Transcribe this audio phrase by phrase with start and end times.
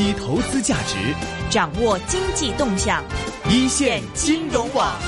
[0.00, 1.14] 析投资价值，
[1.50, 3.04] 掌握经济动向，
[3.50, 4.98] 一线金融网。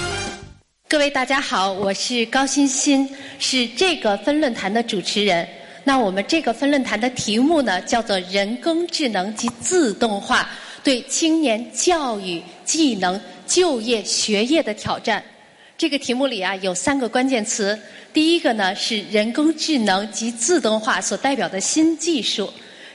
[0.86, 3.08] 各位大家好，我是高欣欣，
[3.38, 5.48] 是这个分论坛的主持人。
[5.82, 10.46] 那我们这个分论坛的题目呢，叫做“人工智能及自动化
[10.84, 15.24] 对青年教育、技能、就业、学业的挑战”。
[15.78, 17.80] 这个题目里啊，有三个关键词。
[18.12, 22.52] 第一个呢是人工智能及自动化所代表的新技术。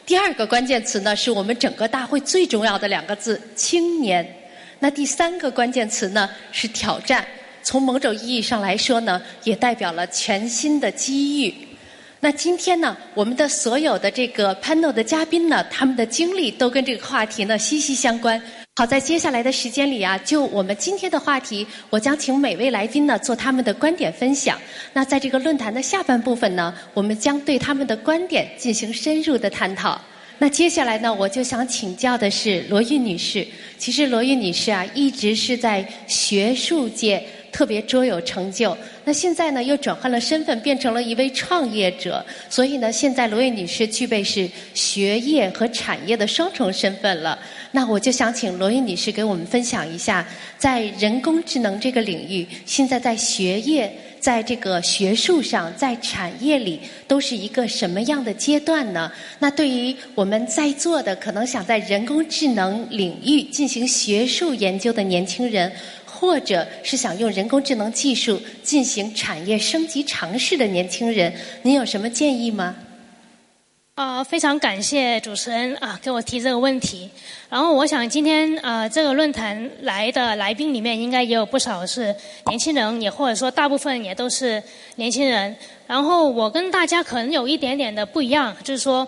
[0.07, 4.25] 第二个关键词呢是我们整个大会最重要的两个字“青年”。
[4.79, 7.27] 那第三个关键词呢是挑战。
[7.61, 11.53] 从某种意义上来说呢，也代表了全新的机遇。
[12.21, 18.41] 那今天呢，我们的所有的这个 panel 的嘉宾呢，他们的经历都跟这个话题呢息息相关。
[18.77, 24.55] 好，在接下来的时间里啊，就我们今天的话题，我将请每位来宾呢做他们的观点分享。
[24.93, 29.99] 那在这个论坛的下半部分呢，我们将对他们的观点进行深入的探讨。
[30.37, 33.47] 那接下来呢，我就想请教的是罗玉女士。
[33.79, 37.25] 其实罗玉女士啊，一直是在学术界。
[37.49, 42.23] 特别卓有成就，那现在呢又转换了身份，变成了一位创业者。
[42.51, 47.39] 所以呢，现在罗玉女士具备是学业和产业的双重身份了。
[47.71, 59.11] 那我就想请罗毅女士给我们分享一下，在人工智能这个领域，现在在学业、在这个学术上、在产业里都是一个什么样的阶段呢？
[59.39, 65.71] 那对于我们在座的可能想在人工智能领域进行学术研究的年轻人。
[66.19, 71.31] 或者是想用人工智能技术进行产业升级尝试的年轻人，
[71.61, 72.75] 您有什么建议吗？
[73.97, 77.09] 啊，非常感谢主持人啊，给我提这个问题。
[77.49, 84.61] 然后我想今天啊，这个论坛来的来宾里面，应该也有不少是年轻人，也或者说大部分也都是
[84.97, 85.55] 年轻人。
[85.87, 89.07] 然后我跟大家可能有一点点的不一样，就是说，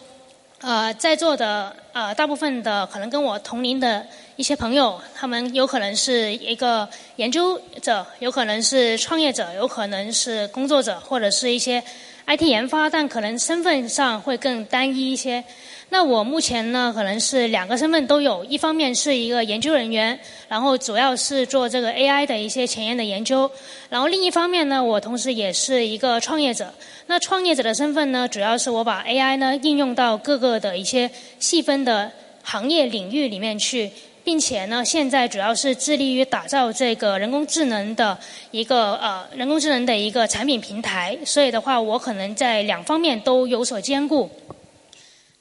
[0.62, 4.04] 呃，在座的呃大部分的可能跟我同龄的。
[4.36, 11.84] 一些朋友，他们有可能是一个研究者，有可能是创业者，有可能是工作者，或者是一些
[12.32, 15.44] IT 研发，但可能身份上会更单一一些。
[15.90, 23.50] 那我目前呢，可能是两个身份都有，一方面是一个研究人员，然后主要是做这个 AI 的一些前沿的研究，
[23.90, 26.72] 然后另一方面呢，我同时也是一个创业者。
[27.08, 31.10] 那创业者的身份呢，主要是我把 AI 呢应用到各个的一些
[31.40, 32.12] 细分的
[32.44, 33.90] 行业领域里面去。
[34.30, 38.16] 并且呢，现在主要是致力于打造这个人工智能的
[38.52, 44.30] 一个呃人工智能的一个产品平台，所以的话，我可能在两方面都有所兼顾。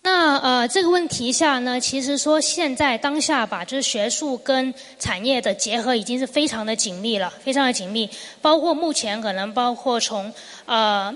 [0.00, 8.08] 那呃这个问题下呢，其实说现在当下吧就是学术跟产业的结合已经是非常的紧密了，非常的紧密，
[8.40, 10.32] 包括目前可能包括从
[10.64, 11.14] 呃。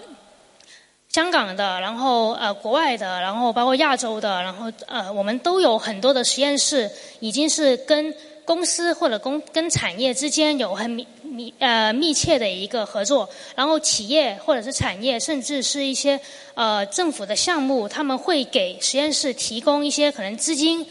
[1.13, 6.91] 香港的，然后呃国外的，然后包括亚洲的，然后呃我们都有很多的实验室，
[7.21, 8.15] 已经是跟
[8.47, 16.19] 公司或者公跟产业之间有很密密呃密切的一个合作，然后企业或者是产业，甚至是一些
[16.55, 20.87] 呃政府的项目，他们会给实验室提供一些可能资金、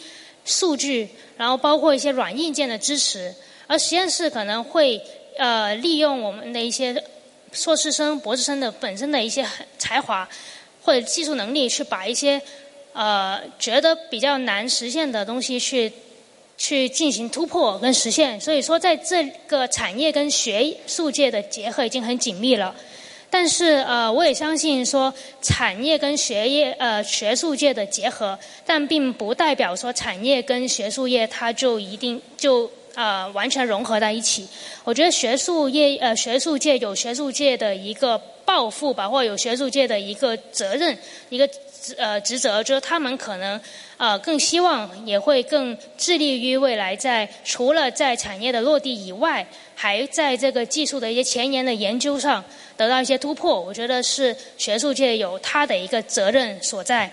[0.46, 3.34] 数据，然后包括一些软硬件的支持，
[3.66, 5.02] 而实验室可能会
[5.40, 7.04] 呃利用我们的一些。
[7.51, 9.45] 硕士生、博士生的本身的一些
[9.78, 10.28] 才华
[10.84, 12.41] 或者技术能力，去把一些
[12.94, 15.91] 呃觉得比较难实现的东西去
[16.57, 18.39] 去进行突破跟实现。
[18.39, 22.73] 所以说，在这个产业跟学术界的结合已经很紧密了。
[23.29, 32.72] 但是呃，我也相信说，产业跟学业呃学术界的结合，但并不代表说产业跟学术业它就一定就。
[32.96, 34.47] 呃，完全融合在一起。
[34.84, 40.97] 我觉得学术业呃，学术界有学术界的一个抱负吧，或者有学术界的一个责任，
[41.30, 41.50] 一个
[41.97, 43.59] 呃职责，就是他们可能
[43.97, 52.44] 呃更希望，也会更致力于未来在除了在产业的落地以外，还在这个技术的一些前沿的研究上
[52.75, 53.59] 得到一些突破。
[53.62, 57.09] 我觉得是学术界有他的一个责任所在。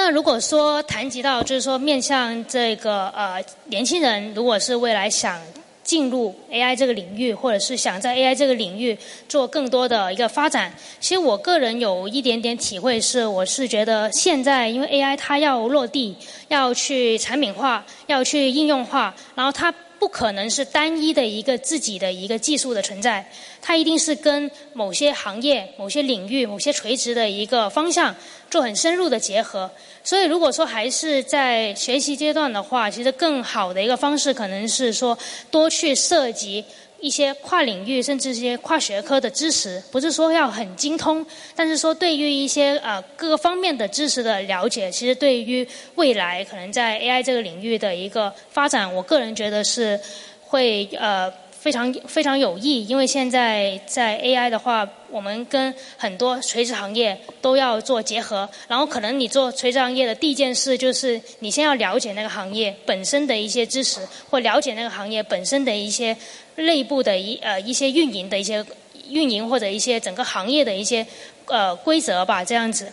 [0.00, 5.42] 那如果说谈及到，就是说面向这个呃年轻人，如果是未来想
[5.82, 8.96] 进入 AI 这个领域，或者是想在 AI 这个领域
[9.28, 16.14] 做更多的一个发展，其实我个人有一点点体会是，我是觉得现在因为 AI 它要落地，
[16.46, 19.74] 要去产品化，要去应用化，然后它。
[20.00, 23.28] 不可能是单一的一个自己的一个技术的存在，
[23.60, 28.14] 它一定是跟某些行业、某些领域、某些垂直的一个方向
[28.50, 29.70] 做很深入的结合。
[30.02, 35.16] 所以，如果说还是在学习阶段的话，其实更好的一个方式可能是说
[35.50, 36.64] 多去涉及
[37.00, 41.24] 一些跨领域甚至一些跨学科的知识，不是说要很精通，
[41.54, 45.66] 但是说对于一些呃各个方面的知识的了解，其实对于
[45.96, 50.00] 未来可能在 AI 这个领域的一个发展，我个人觉得是
[50.40, 51.30] 会呃
[51.60, 52.86] 非常非常有益。
[52.86, 64.00] 因为现在在 AI 的话，我们跟很多垂直行业都要做结合，然后可能你做垂直行业的第一件事就是你先要了解那个行业本身的一些知识，
[64.30, 66.16] 或了解那个行业本身的一些。
[66.60, 68.66] 内部的一呃一些运营的一些
[69.08, 71.06] 运营或者一些整个行业的一些
[71.46, 72.92] 呃规则吧，这样子。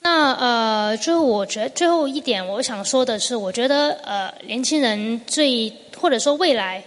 [0.00, 6.82] 那呃最后我觉最后一点我想说的是，我觉得呃年轻人最或者说未来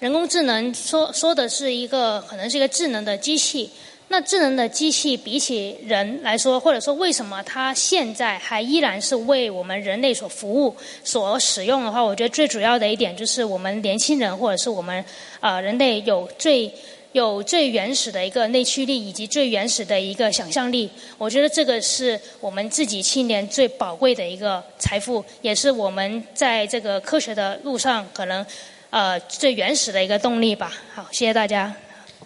[0.00, 3.70] 人工智能说说的是一个可能是一个智能的机器。
[4.08, 15.02] 那智能的机器比起人来说，或者说为什么它现在还依然是为我们人类所服务、所使用的话，我觉得最主要的一点就是我们年轻人或者是我们
[15.40, 16.70] 啊人类有最
[17.12, 20.88] 有最原始的一个内驱力以及最原始的一个想象力。
[21.16, 28.44] 我觉得这个是我们自己青年最宝贵的一个财富，也是我们在这个科学的路上可能
[28.94, 30.72] 呃最原始的一个动力吧。
[30.94, 31.74] 好，谢谢大家。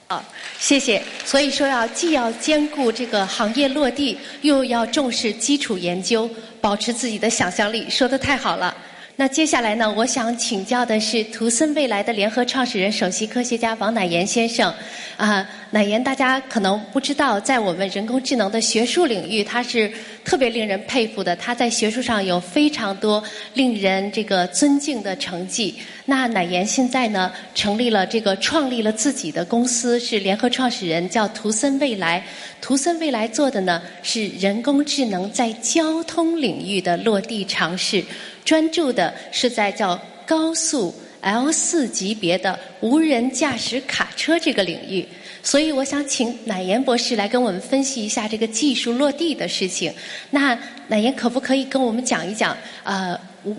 [0.07, 0.23] 好，
[0.59, 1.03] 谢谢。
[1.25, 6.29] 所以说要既要兼顾这个行业落地，又要重视基础研究，
[6.61, 8.77] 保持自己的想象力，说的太好了。
[9.17, 14.73] 那接下来呢，我想请教的是图森未来的联合创始人、首席科学家王乃岩先生。
[15.17, 19.91] 啊，乃岩大家可能不知道，在我们人工智能的学术领域，他是
[20.29, 21.35] 特别令人佩服的。
[21.35, 25.75] 他在学术上有非常多令人这个尊敬的成绩。
[26.05, 32.23] 那乃岩现在呢，成立了这个创立了自己的公司，是联合创始人，叫图森未来。
[32.61, 38.05] 图森未来做的呢，是人工智能在交通领域的落地尝试。
[38.45, 45.09] 专注的是在叫高速 L 四级别的无人驾驶卡车这个领域，
[45.43, 49.93] 所以我想请乃岩博士来跟我们分析一下这个技术落地的事情。
[50.31, 50.59] 那
[50.89, 53.57] 乃岩可不可以跟我们讲一讲，呃无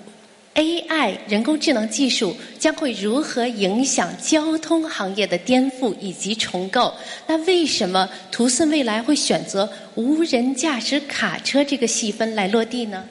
[0.55, 6.93] ，AI 人工智能技术将会如何影响交通行业的颠覆以及重构？
[7.27, 13.05] 那为什么图森未来会选择无人驾驶卡车这个细分来落地呢？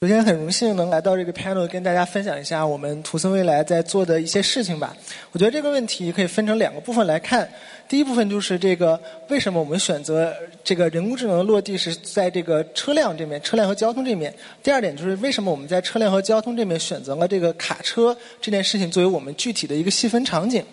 [0.00, 4.96] 首先，很荣幸能来到这个 panel 跟大家分享一下我们图森未来在做的一些事情吧。
[5.32, 7.48] 我觉得这个问题可以分成两个部分来看。
[7.88, 14.32] 第一部分就是这个为什么我们选择这个人工智能落地是在这个车辆这面、车辆和交通这面。
[14.62, 20.64] 第二点就是为什么我们在车辆和交通这面选择了这个卡车这件事情作为我们具体的一个细分场景。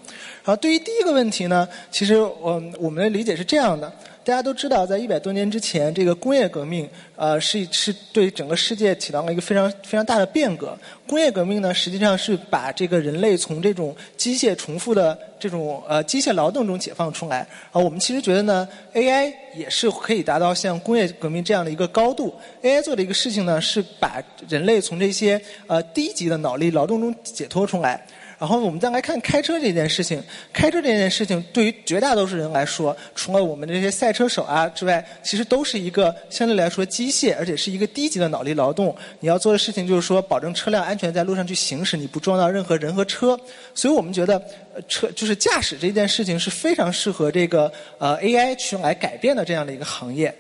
[0.44, 3.92] 然后，对于第一个问题呢，其实我我们的理解是这样的。
[4.26, 10.76] 大家都知道，在一百多年之前，这个工业革命，呃，是是对整个世界起到了一个非常非常大的变革。
[11.08, 17.48] 工业革命呢，实际上是把这个人类从这种机械重复的这种呃机械劳动中解放出来。
[17.72, 22.34] 啊，我们其实觉得呢，AI 也是可以达到像工业革命这样的一个高度。
[22.64, 24.20] AI 做的一个事情呢，是把
[24.50, 28.04] 人类从这些呃低级的脑力劳动中解脱出来。
[28.38, 30.22] 然后我们再来看开车这件事情，
[30.52, 38.96] 开车这件事情对于绝大多数人来说，除了我们这些赛车手啊之外，其实都是一个相对来说机械，而且是一个低级的脑力劳动。
[39.20, 43.40] 你要做的事情就是说，保证车辆安全在路上去行驶，你不撞到任何人和车。
[43.74, 44.42] 所以我们觉得，
[44.88, 50.34] 车就是驾驶这件事情是非常适合这个呃 AI 去来改变的这样的一个行业。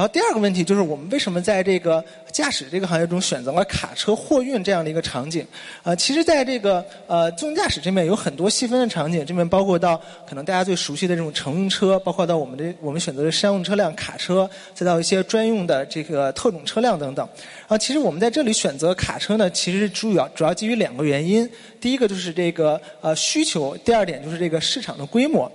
[0.00, 2.02] 然后第二个问题就是，我们为什么在这个
[2.32, 5.46] 驾驶这个行业中选择了卡车货运这样的一个场景？
[5.82, 17.28] 呃，其实在这个呃自动驾驶这边有很多细分的场景，这边包括到可能大家最熟悉的这种乘用车，包括到我们的我们选择的商用车辆卡车，再到一些专用的这个特种车辆等等。
[17.68, 21.46] 啊，其实我们在这里选择卡车呢，其实主要主要基于两个原因。
[21.78, 25.50] 第一个就是这个呃需求，第二点就是这个市场的规模。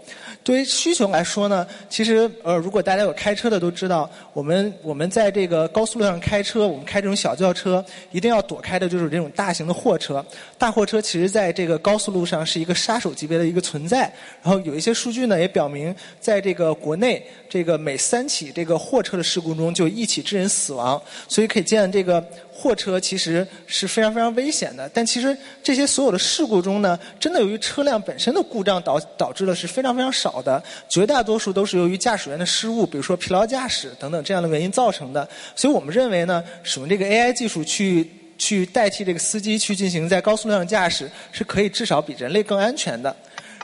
[0.46, 10.24] 对于需求来说呢，其实呃，如果大家有开车的都知道，我们我们在这个高速路上开车，我们开这种小轿车，一定要躲开的就是这种大型的货车。
[10.56, 14.02] 大货车其实在这个高速路上是一个杀手级别的一个存在。
[14.44, 17.26] 然后有一些数据呢也表明，在这个国内，
[17.56, 21.02] 这个每三起这个货车的事故中就一起致人死亡。
[21.30, 22.22] 所以可以见这个。
[22.58, 35.28] 货车其实是非常非常危险的，但其实这些所有的事故中呢，真的由于车辆本身的故障导导致的是非常非常少的，绝大多数都是由于驾驶员的失误，比如说疲劳驾驶等等这样的原因造成的。
[35.54, 43.14] 所以我们认为呢，使用这个 AI 技术去去代替这个司机去进行在高速路上驾驶，是可以至少比人类更安全的。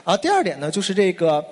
[0.04, 1.42] 然后第二点呢，就是这个。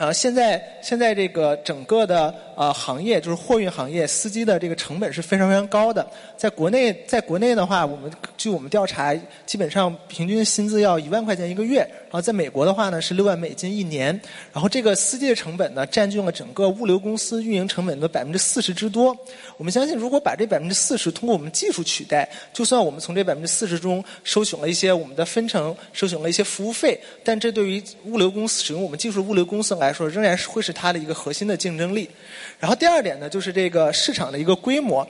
[0.00, 6.08] 呃，现在现在这个整个的呃行业，就是货运行业，司机的这个成本是非常非常高的。
[6.38, 9.14] 在国内，在国内的话，我们据我们调查，
[9.44, 11.86] 基本上平均薪资要一万块钱一个月。
[12.10, 14.20] 然后在美国的话呢，是六万美金一年。
[14.52, 19.16] 然后这个司机的成本呢，占据了整个物流公司运营成本的百分之四十之多。
[19.56, 32.10] 我们相信，如果把这百分之四十通过我们技术取代，就算我们从这百分之四十中收取了一些我们的分成，收取了一些服务费，但这对于物流公司使用我们技术物流公司来说，仍然是会是它的一个核心的竞争力。
[32.58, 35.06] 然后第二点呢，就是这个市场的一个规模。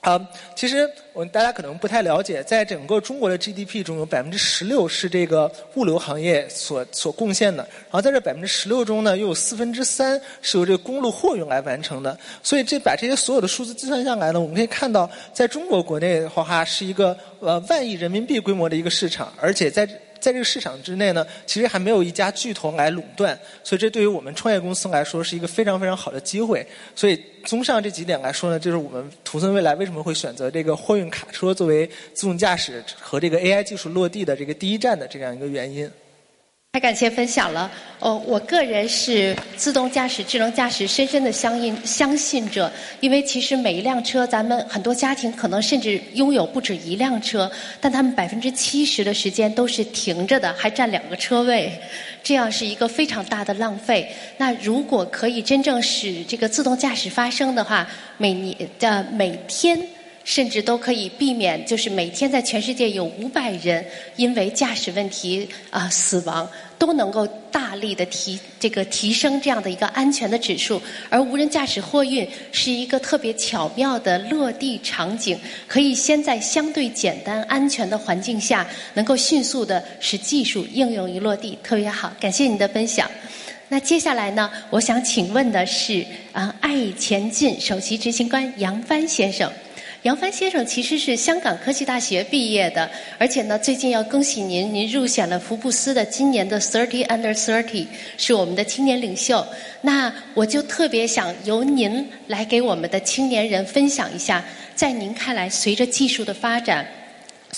[0.00, 0.18] 啊，
[0.54, 12.16] 其实我们大家可能不太了解，在整个中国的 GDP 中有百分之十六是这个物流行业所所贡献的，然后在这百分之十六中呢，又有四分之三是由这个公路货运来完成的。
[12.42, 19.88] 所以这把这些所有的数字计算下来呢，我们可以看到，在中国国内的话哈，是一个呃万亿人民币规模的一个市场，而且在。
[20.20, 26.66] 在这个市场之内呢，其实还没有一家巨头来垄断，所以这对于我们创业公司来说是一个非常非常好的机会。
[26.94, 35.90] 所以，综上这几点来说呢，就是我们图森未来为什么会选择这个货运卡车作为自动驾驶和这个 AI 技术落地的这个第一站的这样一个原因。
[36.72, 37.70] 太感谢分享了。
[37.98, 42.70] 哦，我个人是自动驾驶、智能驾驶深深的相应相信者，
[43.00, 51.72] 因为其实每一辆车，咱们很多家庭可能甚至拥有不止一辆车，但他们百分之七十的时间都是停着的，还占两个车位，
[52.22, 54.06] 这样是一个非常大的浪费。
[54.36, 59.80] 那如果可以真正使这个自动驾驶发生的话，每年的每天。
[60.28, 63.82] 甚至都可以避免，就是每天在全世界有五百人
[64.16, 66.46] 因为驾驶问题啊死亡，
[66.78, 70.82] 都能够大力的提这个提升这样的一个安全的指数。
[71.08, 82.12] 而无人驾驶货运是一个特别巧妙的落地场景，可以先在相对简单安全的环境下，能够迅速的使技术应用于落地，特别好。
[82.20, 83.10] 感谢您的分享。
[83.70, 89.50] 那接下来呢，我想请问的是啊，爱前进首席执行官杨帆先生。
[90.02, 92.88] 杨帆先生其实是香港科技大学毕业的，
[93.18, 97.84] 而且呢，最近要恭喜您，您入选了福布斯的今年的 Thirty Under Thirty，
[98.16, 99.44] 是我们的青年领袖。
[99.80, 104.44] 那我就特别想由您来给我们的青年人分享一下，
[104.76, 106.86] 在您看来，随着技术的发展。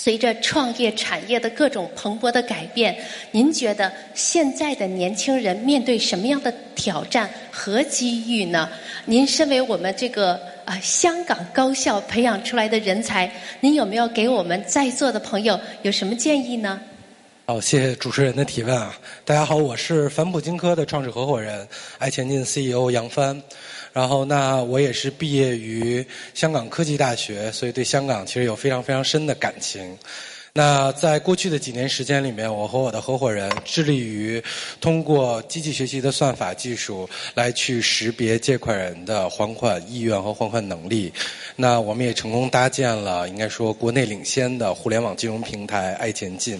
[0.03, 2.97] 随着创业产业的各种蓬勃的改变，
[3.29, 8.67] 您觉得现在的年轻人面对什么样的挑战和机遇呢？
[9.05, 16.81] 您身为我们这个啊香港高校培养出来的人才，您有没有给我们在座的朋友有什么建议呢？
[17.45, 18.97] 好，谢谢主持人的提问啊！
[19.23, 21.67] 大家好，我是帆普金科的创始合伙人，
[21.99, 23.39] 爱前进 CEO 杨帆。
[23.93, 29.97] 然后，那我也是毕业于香港科技大学，所以对香港其实有非常非常深的感情。
[30.53, 34.43] 那在过去的几年时间里面，我和我的合伙人致力于
[34.81, 41.13] 通过机器学习的算法技术来去识别借款人的还款意愿和还款能力。
[41.55, 46.59] 那我们也成功搭建了应该说国内领先的互联网金融平台爱前进，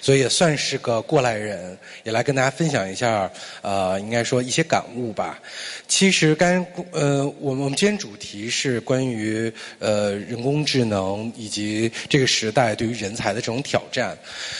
[0.00, 3.30] 所以也算是个过来人，也来跟大家分享一下
[3.62, 5.38] 呃应该说一些感悟吧。
[5.86, 13.27] 其实刚呃我们我们今天主题是关于呃人工智能以及这个时代对于人才。
[13.32, 14.16] 的这种挑战，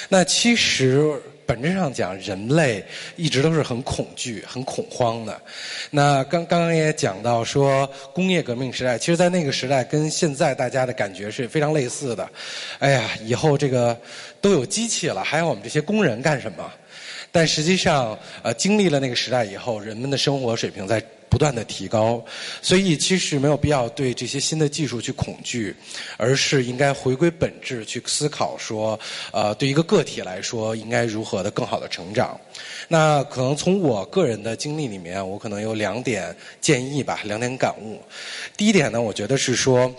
[0.09, 1.13] 那其实
[1.47, 2.85] 本质上讲，人类
[3.17, 5.41] 一直都是很恐惧、很恐慌的。
[5.91, 12.29] 那刚刚刚也讲到说，工业革命时代，其实，在那个时代跟现在大家的感觉是非常类似的。
[12.79, 13.99] 哎呀，以后这个
[14.41, 16.71] 都有机器了，还要我们这些工人干什么？
[17.33, 21.03] 但实际上，呃，经历了那个时代以后，人们的生活水平在。
[21.29, 22.25] 不断的提高，
[22.63, 25.75] 所以其实没有必要对这些新的技术去恐惧，
[26.17, 28.99] 而是应该回归本质去思考说，
[29.33, 32.39] 呃，对一个个体来说，应该如何的更好的成长。
[32.89, 38.01] 那可能从我个人的经历里面，我可能有两点建议吧，两点感悟。
[38.57, 39.95] 第一点呢，我觉得是说。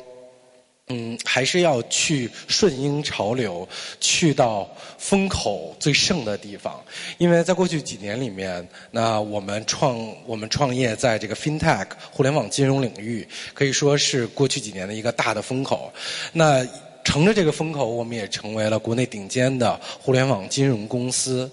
[0.92, 3.68] 嗯，还是要去顺应潮流，
[4.02, 4.68] 去到
[4.98, 6.84] 风口最盛的地方。
[7.20, 15.94] 因为在过去几年里面，那我们创我们创业在这个 FinTech 互联网金融领域，可以说是过去几年的一个大的风口。
[16.34, 16.66] 那
[17.10, 21.50] 乘着这个风口，我们也成为了国内顶尖的互联网金融公司。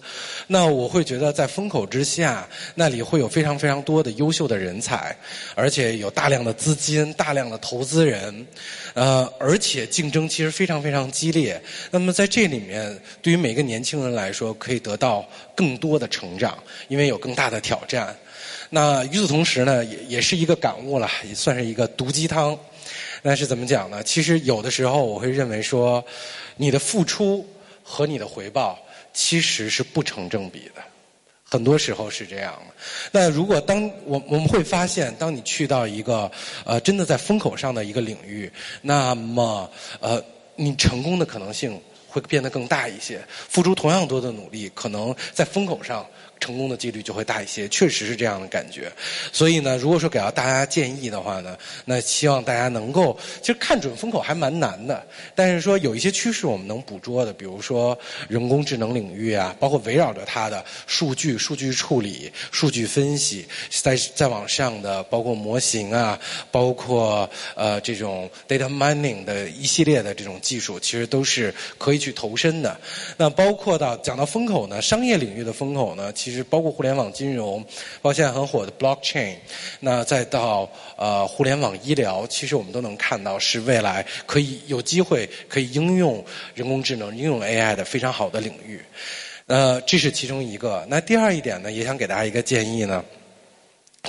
[0.46, 5.16] 那我会觉得，在风口之下，那里会有非常非常多的优秀的人才，
[5.54, 8.46] 而且有大量的资金、大量的投资人，
[8.92, 11.58] 呃，而且竞争其实非常非常激烈。
[11.90, 16.58] 那么在这里面，对于每个年轻人来说，可以得到更多的成长，
[16.88, 18.14] 因为有更大的挑战。
[18.68, 22.54] 那与此同时呢，也也是一个感悟了，也算是一个毒鸡汤。
[23.22, 24.02] 那是怎么讲呢？
[24.02, 26.04] 其实有的时候我会认为说，
[26.56, 27.46] 你的付出
[27.82, 28.78] 和你的回报
[29.12, 30.82] 其实是不成正比的，
[31.44, 32.74] 很多时候是这样的。
[33.10, 36.30] 那如果当我我们会发现，当你去到一个
[36.64, 38.50] 呃真的在风口上的一个领域，
[38.82, 39.70] 那么
[40.00, 40.22] 呃
[40.54, 43.20] 你成功的可能性会变得更大一些。
[43.28, 46.06] 付出同样多的努力，可能在风口上。
[46.38, 48.92] 成功的几率就会大一些，确实是这样的感觉。
[49.32, 55.04] 所以呢，如果说给到大家建议的话呢，那希望大家能够，其实看准风口还蛮难的。
[55.34, 66.18] 但是说有一些趋势我们能捕捉的，比如说人工智能领域啊，包括围绕着它的数据、数据处理、数据分析，在再往上的包括模型啊，
[66.50, 72.78] 包括呃这种 data mining 的一系列的这种技术，其实都是可以去投身的。
[73.16, 76.12] 那包括到讲到风口呢，商业领域的风口呢。
[76.26, 77.62] 其实包括互联网金融，
[78.02, 79.36] 包括现在很火的 blockchain，
[79.78, 88.80] 那再到呃互联网医疗，其实我们都能看到是未来可以有机会可以应用人工智能、应用 AI 的非常好的领域。
[89.46, 90.84] 呃，这是其中一个。
[90.88, 93.04] 那第二一点呢，也想给大家一个建议呢，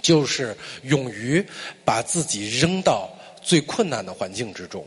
[0.01, 1.45] 就是勇于
[1.86, 3.07] 把自己扔到
[3.43, 4.83] 最困难的环境之中。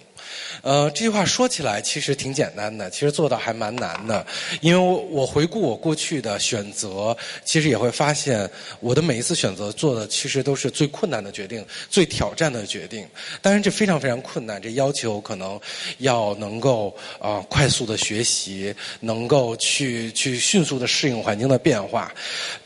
[0.63, 4.25] 呃，这句话说起来其实挺简单的，其实做到还蛮难的。
[4.61, 8.49] 因为我我回顾我过去的选择，其实也会发现，
[8.81, 13.07] 我的每一次选择做的其实都是最困难的决定、最挑战的决定。
[13.41, 15.59] 当然，这非常非常困难，这要求可能
[15.99, 22.13] 要能够啊快速的学习，能够去去迅速的适应环境的变化。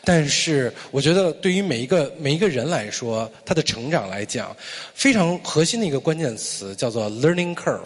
[0.04, 4.54] 但是，我觉得对于每一个每一个人来说，他的成长来讲，
[4.94, 7.83] 非常核心的一个关键词叫做 learning curve。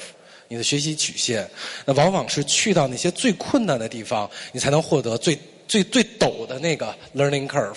[0.48, 1.46] 你的学习曲线，
[1.84, 7.76] 那往往是去到那些最困难的地方，你才能获得最最最陡的那个 learning curve。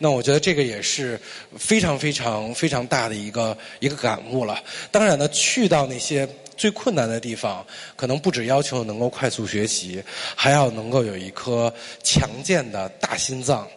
[0.00, 1.20] 那我觉得这个也是
[1.56, 4.60] 非常非常非常大的一个一个感悟了。
[4.90, 10.02] 当然呢，去到那些最困难的地方，可能不止要求能够快速学习，
[10.34, 11.72] 还要能够有一颗
[12.02, 13.68] 强健的大心脏，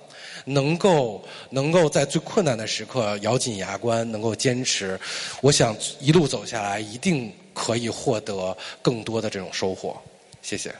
[0.45, 4.99] 能够能够在最困难的时刻咬紧牙关，能够坚持。
[5.41, 7.31] 我想一路走下来，一定。
[7.61, 9.95] 可以获得更多的这种收获，
[10.41, 10.73] 谢谢。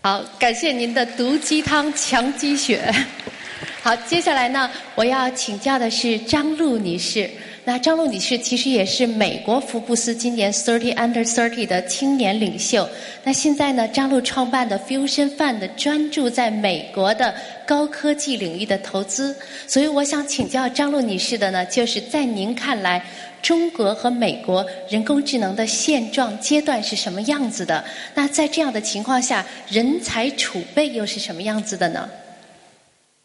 [0.00, 2.94] 好，感谢您的毒鸡汤强鸡血。
[3.82, 7.28] 好，接下来呢，我要请教的是张璐女士。
[7.64, 12.88] 那张璐女士其实也是美国福布斯今年 Thirty Under Thirty 的青年领袖。
[13.24, 17.34] 那现在呢，张璐创办的 Fusion Fund 专注在美国的
[17.66, 19.36] 高科技领域的投资。
[19.66, 23.04] 所以我想请教张璐女士的呢，就是在您看来。
[23.42, 27.84] 中国和美国人工智能的现状阶段是什么样子的？
[28.14, 32.08] 那在这样的情况下，人才储备又是什么样子的呢？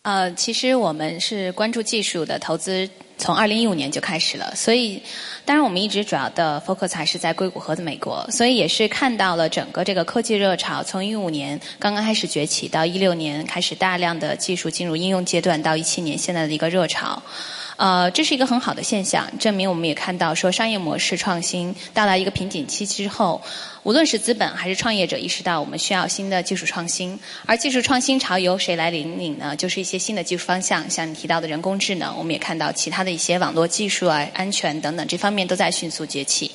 [0.04, 4.54] 呃，其实我们是关注技术的投资，从二零一五年就开始了。
[4.56, 5.02] 所以，
[5.44, 8.24] 当然我们一直主要的 focus 还是在硅谷和美国。
[8.30, 17.20] 所以也是看到了整个这个科技热潮，从一五年刚刚开始崛起，到一六年开始大量的技术进入应用阶段，到一七年现在的一个热潮。
[17.78, 23.42] 呃，这是一个很好的现象，证明我们也看到说商业模式创新到达一个瓶颈期之后，
[23.84, 29.56] 无论是资本还是创业者意识到我们需要新的技术创新，而技术创新潮由谁来引领呢？
[29.56, 36.52] 就是一些新的技术方向，像你提到的人工智能，我们也看到其他的一些网络技术啊、安全等等这方面都在迅速崛起。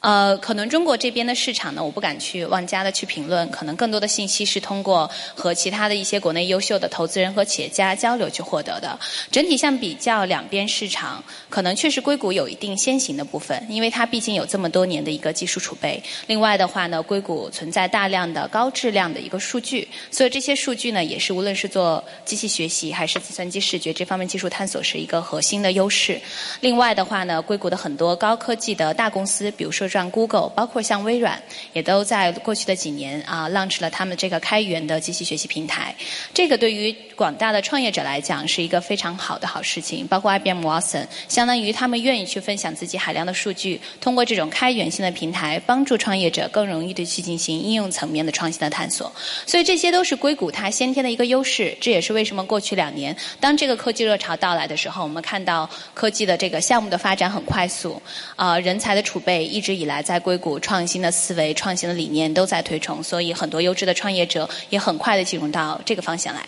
[0.00, 3.46] 呃，可能中国这边的市场呢，我不敢去妄加的去评论。
[3.50, 8.98] 可能更多的信息是通过和其他的一些国内优秀的投资人和企业家交流去获得的。
[9.30, 16.02] 整体相比较两边市场，可能确实硅谷有一定先行的部分，因为它毕竟有这么多年的一个技术储备。
[16.26, 26.18] 另外的话呢，硅谷存在大量的高质量的一个数据，所以这些数据呢，也是无论是做机器学习还是计算机视觉这方面技术探索是一个核心的优势。
[26.62, 29.89] 另外的话呢，硅谷的很多高科技的大公司，比如说。
[29.90, 35.94] 像 Google，包括像微软，也都在过去的几年啊，launch 了他们这个开源的机器学习平台。
[36.32, 40.06] 这个对于广大的创业者来讲是一个非常好的好事情。
[40.06, 49.12] 包括 IBM Watson，相当于他们愿意去分享自己海量的数据，通过这种开源性的平台，帮助创业者更容易的去进行应用层面的创新的探索。
[49.46, 51.76] 所以这些都是硅谷它先天的一个优势。
[51.80, 58.00] 这也是为什么过去两年，当这个科技热潮到来的时候，我们看到科技的这个项目的发展很快速，
[58.36, 59.79] 啊，人才的储备一直。
[59.80, 66.40] 以来，在硅谷创新的思维、创新的理念都在推崇，所以很多优质的创业者也很快的进入到这个方向来。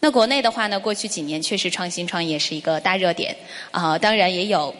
[0.00, 3.34] 那国内的话呢，过去几年确实创新创业是一个大热点
[3.70, 4.74] 啊，当然也有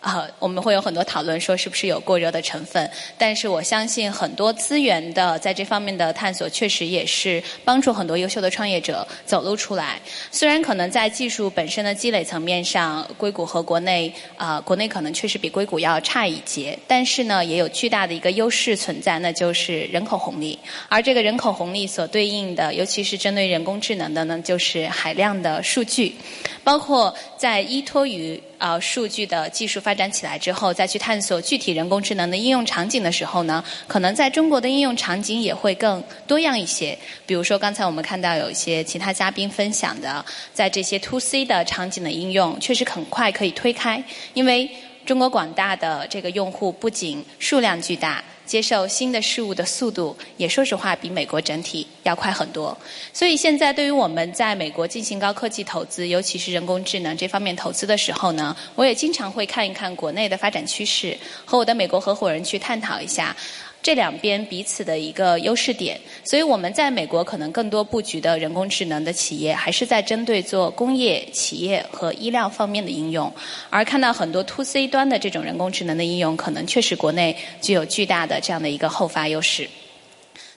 [0.00, 2.90] 啊，我们会有很多讨论，说是不是有过热的成分？
[3.18, 10.00] 但是我相信很多资源的在这方面的探索，确实也是帮助很多优秀的创业者走路出来。
[10.30, 20.58] 虽然可能在技术本身的积累层面上，硅谷和国内啊，国内可能确实比硅谷要差一截，但是呢，也有巨大的一个优势存在，那就是人口红利。
[20.88, 26.16] 而这个人口红利所对应的，尤其是针对人工智能的呢，就是海量的数据，
[26.64, 28.42] 包括在依托于。
[28.60, 36.96] 啊，数据的技术发展起来之后，再去探索具体人工智能的应用场景的时候呢，可能在中国的应用场景也会更多样一些。
[37.24, 44.70] 比如说，刚才我们看到有一些其他嘉宾分享的，在这些 to C 的场景的应用，确实很快可以推开，因为
[45.06, 48.22] 中国广大的这个用户不仅数量巨大。
[48.50, 52.76] 接受新的事物的速度，也说实话比美国整体要快很多。
[53.12, 63.36] 所以现在对于我们在美国进行高科技投资，尤其是人工智能这方面投资的时候呢，我也经常会看一看国内的发展趋势，和我的美国合伙人去探讨一下。
[63.82, 73.32] 这两边彼此的一个优势点，所以我们在美国可能更多布局的人工智能的企业，还是在针对做工业企业和医疗方面的应用，
[73.70, 79.68] 而看到很多 to C 端的这种人工智能的应用，可能确实国内具有巨大的这样的一个后发优势。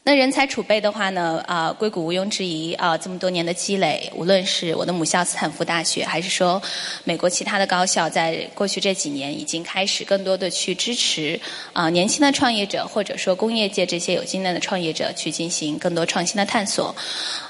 [0.06, 6.62] 那人才储备的话呢，啊，硅谷毋庸置疑啊，这么多年的积累，无论是我的母校斯坦福大学，还是说
[7.06, 11.40] 美国其他的高校，在过去这几年已经开始更多的去支持
[11.72, 16.94] 啊年轻的创业者，或者说工业界这些有经验的创业者去进行更多创新的探索。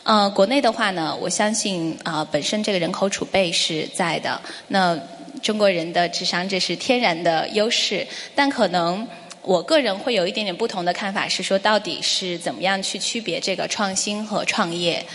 [0.04, 4.96] 呃，国内的话呢，我相信啊，本身这个人口储备是在的，那
[5.42, 9.08] 中国人的智商这是天然的优势，但可能。
[9.44, 15.06] 我个人会有一点点不同的看法，是说到底是怎么样去区别这个创新和创业？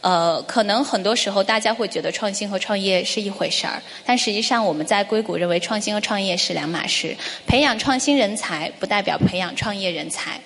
[0.00, 7.16] 呃，可能很多时候大家会觉得创新和创业是一回事儿，但实际上我们在硅谷认为创新和创业是两码事。
[7.46, 10.40] 培养创新人才不代表培养创业人才。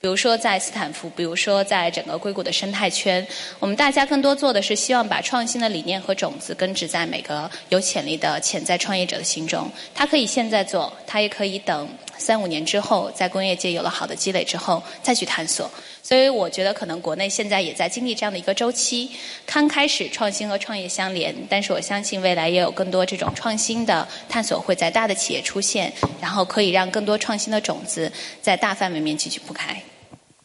[0.00, 3.26] 比如说在斯坦福，比如说在整个硅谷的生态圈，
[3.58, 9.68] 我们大家更多做的是希望把创新的理念和种子根植在每个有潜力的潜在创业者的心中。
[9.92, 15.68] 他可以现在做，他也可以等三五年之后，在工业界有了好的积累之后再去探索。
[16.08, 19.10] 所以我觉得可能国内现在也在经历这样的一个周期，
[19.44, 29.76] 刚开始创新和创业相连，但是我相信未来也有更多这种创新的探索会在大的企业出现，然后可以让更多创新的种子在大范围面继续铺开。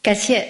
[0.01, 0.45] 感谢。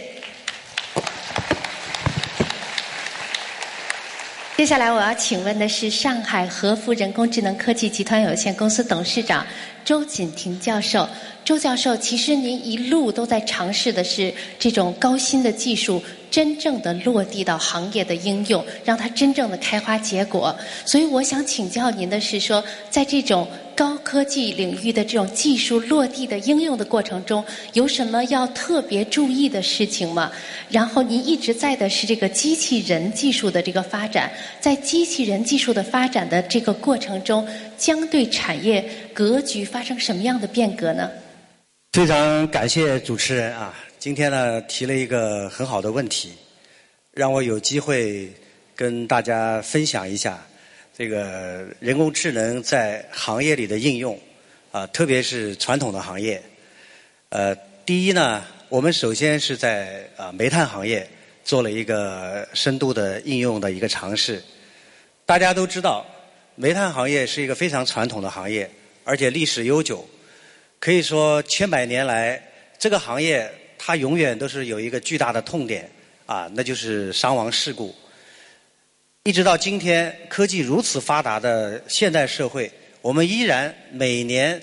[4.58, 9.45] 接下来我要请问的是上海和福人工智能科技集团有限公司董事长
[9.83, 11.07] 周锦婷教授。
[11.43, 16.01] 周教授，其实您一路都在尝试的是这种高新的技术。
[16.31, 20.55] 真正的落地到行业的应用，让它真正的开花结果。
[20.83, 30.31] 所以我想请教您的是说，在这种高科技领域的这种技术落地的应用的过程中，有什么要特别注意的事情吗？
[30.69, 38.83] 然后您一直在的是这个机器人技术的这个发展，在机器人技术的发展的这个过程中，将对产业
[39.13, 41.09] 格局发生什么样的变革呢？
[41.93, 43.73] 非常感谢主持人啊。
[43.99, 46.29] 今天呢，提了一个很好的问题，
[47.13, 48.29] 让我有机会
[48.75, 50.45] 跟大家分享一下
[50.95, 54.19] 这个人工智能在行业里的应用
[54.71, 56.39] 啊，特别是传统的行业。
[57.29, 61.10] 呃，第一呢，我们首先是在啊煤炭行业
[61.43, 64.39] 做了一个深度的应用的一个尝试。
[65.25, 66.06] 大家都知道，
[66.53, 68.69] 煤炭行业是一个非常传统的行业，
[69.03, 70.08] 而且历史悠久，
[70.79, 72.39] 可以说千百年来
[72.77, 73.51] 这个行业。
[73.86, 75.89] 它永远都是有一个巨大的痛点
[76.25, 77.93] 啊，那就是伤亡事故。
[79.25, 82.69] 一直到今天，科技如此发达的现代社会，
[83.01, 84.62] 我们依然每年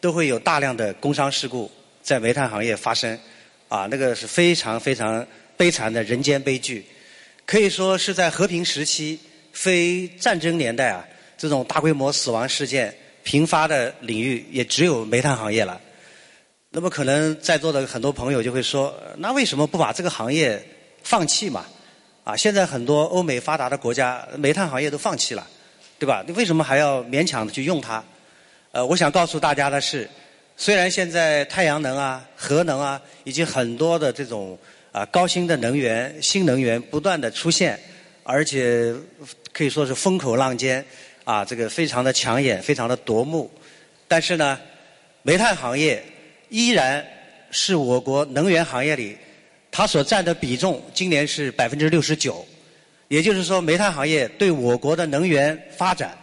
[0.00, 1.70] 都会有大量的工伤事故
[2.02, 3.16] 在煤炭行业发生，
[3.68, 5.24] 啊，那个是非常非常
[5.56, 6.84] 悲惨的人间悲剧。
[7.46, 9.16] 可以说是在和平时期、
[9.52, 11.06] 非战争年代啊，
[11.38, 12.92] 这种大规模死亡事件
[13.22, 15.80] 频发的领域，也只有煤炭行业了。
[16.70, 20.60] 那么可能在座的很多朋友就会说，那为什么不把这个行业
[21.04, 21.64] 放弃嘛？
[22.30, 25.44] 啊，现在很多欧美发达的国家煤炭行业都放弃了，
[25.98, 26.22] 对吧？
[26.24, 28.04] 你为什么还要勉强的去用它？
[28.70, 30.08] 呃，我想告诉大家的是，
[30.56, 34.56] 虽然现在太阳能啊、核能啊，以及很多的这种
[34.92, 37.76] 啊高新的能源、新能源不断的出现，
[38.22, 38.94] 而且
[39.52, 40.84] 可以说是风口浪尖，
[41.24, 43.50] 啊，这个非常的抢眼、非常的夺目，
[44.06, 44.56] 但是呢，
[45.22, 46.00] 煤炭行业。
[46.48, 47.04] 依然
[47.50, 49.16] 是我国能源行业里，
[49.80, 52.46] 它所占的比重今年是百分之六十九，
[53.08, 56.14] 也就是说，煤炭行业对我国的能源发展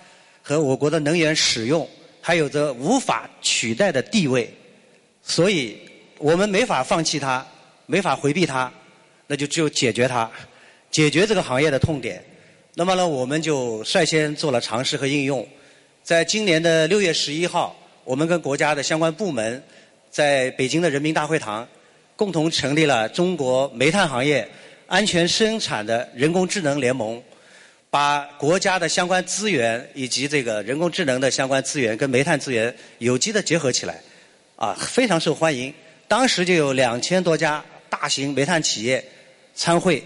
[0.44, 1.90] 和我国的能源使用
[2.22, 4.48] 还有着无法取代的地位，
[5.24, 5.76] 所以
[6.20, 7.44] 我们没法放弃它，
[7.88, 8.72] 没法回避它，
[9.26, 10.30] 那就只有解决它，
[10.92, 12.24] 解决这个行业的痛点。
[12.76, 15.44] 那么呢，我们就率先做了尝试和应用。
[16.04, 19.64] 在今年的六月十一号，我们跟国家的相关部门，
[20.12, 21.68] 在北京的人民大会堂，
[22.18, 24.46] 共同成立了中国煤炭行业
[24.88, 27.22] 安全生产的人工智能联盟，
[27.92, 34.02] 把国家的相关资源以及这个人工智能的相关资源跟煤炭资源有机的结合起来，
[34.56, 35.72] 啊，非常受欢迎。
[36.08, 39.04] 当时就有两千多家大型煤炭企业
[39.54, 40.04] 参会。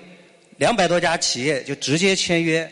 [0.57, 2.69] 两百多家企业就直接签约，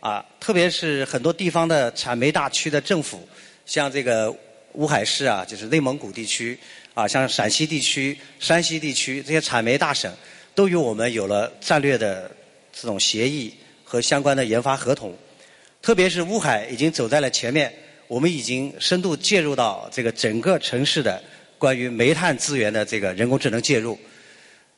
[0.00, 3.26] 啊，特别是很多地方的产煤大区的政府，
[3.64, 4.34] 像这个
[4.72, 6.58] 乌海市啊，就是内蒙古地区，
[7.00, 10.12] 啊，像陕西地区、山西地区这些产煤大省，
[10.54, 12.30] 都与我们有了战略的
[12.72, 15.16] 这种协议和相关的研发合同。
[15.80, 17.72] 特别是乌海已经走在了前面，
[18.06, 21.22] 我们已经深度介入到这个整个城市的
[21.56, 23.98] 关于煤炭资源的这个人工智能介入。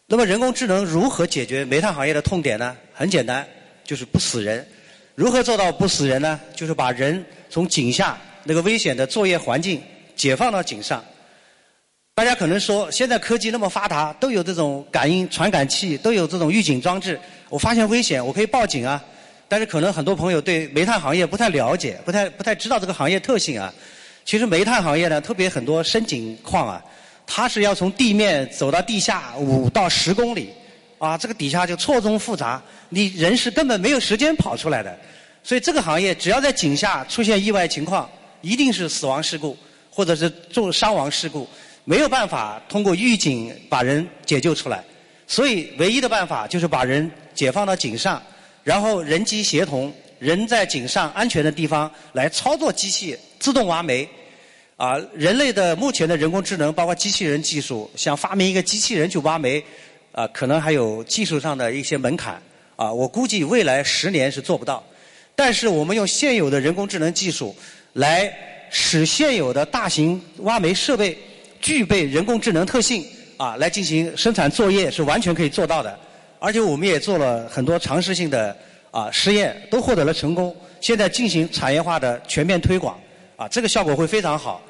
[0.06, 2.76] 那么人工智能如何解决煤炭行业的痛点呢？
[2.92, 3.44] 很简单，
[3.82, 4.64] 就是不死人。
[5.16, 6.40] 如何做到不死人呢？
[6.54, 9.82] 就是把人从井下那个危险的作业环境
[10.14, 11.04] 解放到井上。
[12.14, 17.18] 大家可能说，现在科技那么发达，都有这种感应传感器，都有这种预警装置。
[17.48, 19.02] 我发现危险，我可以报警啊。
[19.48, 23.72] 但是可能很多朋友对煤炭行业不太了解，不太不太知道这个行业特性啊。
[24.26, 26.84] 其实煤炭行业呢，特别很多深井矿啊。
[27.26, 30.50] 它是要从地面走到地下五到十公里，
[30.98, 34.94] 啊，这个底下就错综复杂，你人是根本没有时间跑出来的。
[35.42, 38.06] 所以这个行业只要在井下出现意外情况，
[38.42, 39.56] 一定是死亡事故
[39.90, 41.48] 或者是重伤亡事故，
[41.84, 44.82] 没有办法通过预警把人解救出来。
[45.26, 48.22] 所以唯一的办法就是把人解放到井上，
[48.62, 54.08] 然后人机协同，人在井上安全的地方来操作机器自动挖煤。
[54.76, 59.62] 啊，人类的目前的人工智能，包括机器人技术，想发明一个机器人去挖煤，
[60.10, 62.42] 啊，可能还有技术上的一些门槛。
[62.74, 64.82] 啊，我估计未来十年是做不到。
[65.36, 67.54] 但是我们用现有的人工智能技术，
[67.92, 68.32] 来
[68.70, 71.16] 使现有的大型挖煤设备
[71.62, 73.06] 具备人工智能特性，
[73.38, 75.98] 啊，来进行生产作业是完全可以做到的。
[76.38, 78.54] 而且我们也做了很多尝试性的
[78.90, 80.54] 啊实验，都获得了成功。
[80.80, 83.00] 现在进行产业化的全面推广，
[83.36, 84.60] 啊，这个效果会非常好。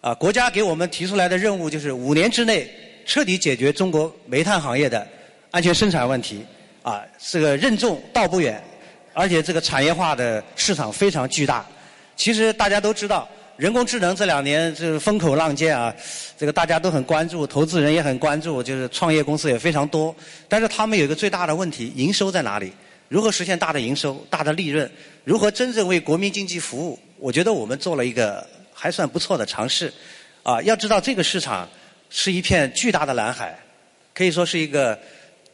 [0.00, 2.68] 啊，国家给我们提出来的任务就是五年之内
[3.06, 5.06] 彻底解决中国煤炭行业的
[5.52, 6.44] 安全生产问题。
[6.82, 8.60] 啊，这个任重道不远，
[9.12, 11.64] 而且这个产业化的市场非常巨大。
[12.16, 13.28] 其实大家都知道，
[13.60, 15.94] 人工智能这两年是风口浪尖啊，
[16.38, 20.16] 这个大家都很关注，投资人也很关注，就是创业公司也非常多。
[20.48, 22.72] 但是他们有一个最大的问题，营收在哪里？
[23.08, 24.90] 如何实现大的营收、大的利润？
[25.24, 26.98] 如何真正为国民经济服务？
[27.18, 28.46] 我觉得我们做了一个。
[28.72, 29.92] 还算不错的尝试，
[30.42, 31.68] 啊，要知道这个市场
[32.08, 33.54] 是一片巨大的蓝海，
[34.14, 34.98] 可以说是一个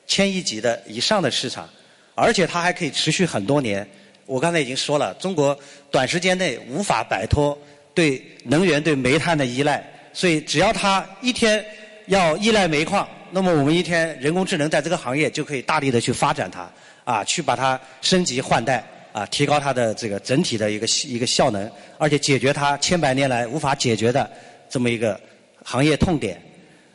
[0.06, 1.68] 千亿级的以上的市场，
[2.14, 3.84] 而且它还可以持续很多年。
[4.26, 5.58] 我刚才已经说了，中国
[5.90, 7.58] 短时间内无法摆脱
[7.96, 9.82] 对能源、对煤炭的依赖，
[10.12, 11.64] 所以只要它一天
[12.06, 16.70] 要依赖煤矿，那么我们一天人工智能在这个行业就可以大力的去发展它，
[17.04, 18.84] 啊，去把它升级换代。
[19.16, 24.30] 啊，提高它的这个整体的一个一个效能，而且解决它千百年来无法解决的
[24.68, 25.18] 这么一个
[25.64, 26.38] 行业痛点。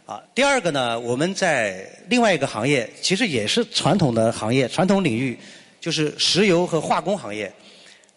[0.06, 5.36] 啊，第二个呢，我们在另外一个行业，其实也是传统的行业、传统领域，
[5.80, 7.52] 就是石油和化工行业。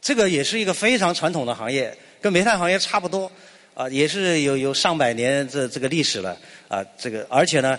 [0.03, 3.31] 这个也是一个非常传统的行业，跟煤炭行业差不多，
[3.75, 6.35] 啊，也是有有上百年这这个历史了。
[6.69, 7.79] 啊，这个而且呢，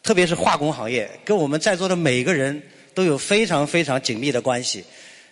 [0.00, 2.62] 特别是化工行业，跟我们在座的每个人
[2.94, 4.84] 都有非常非常紧密的关系。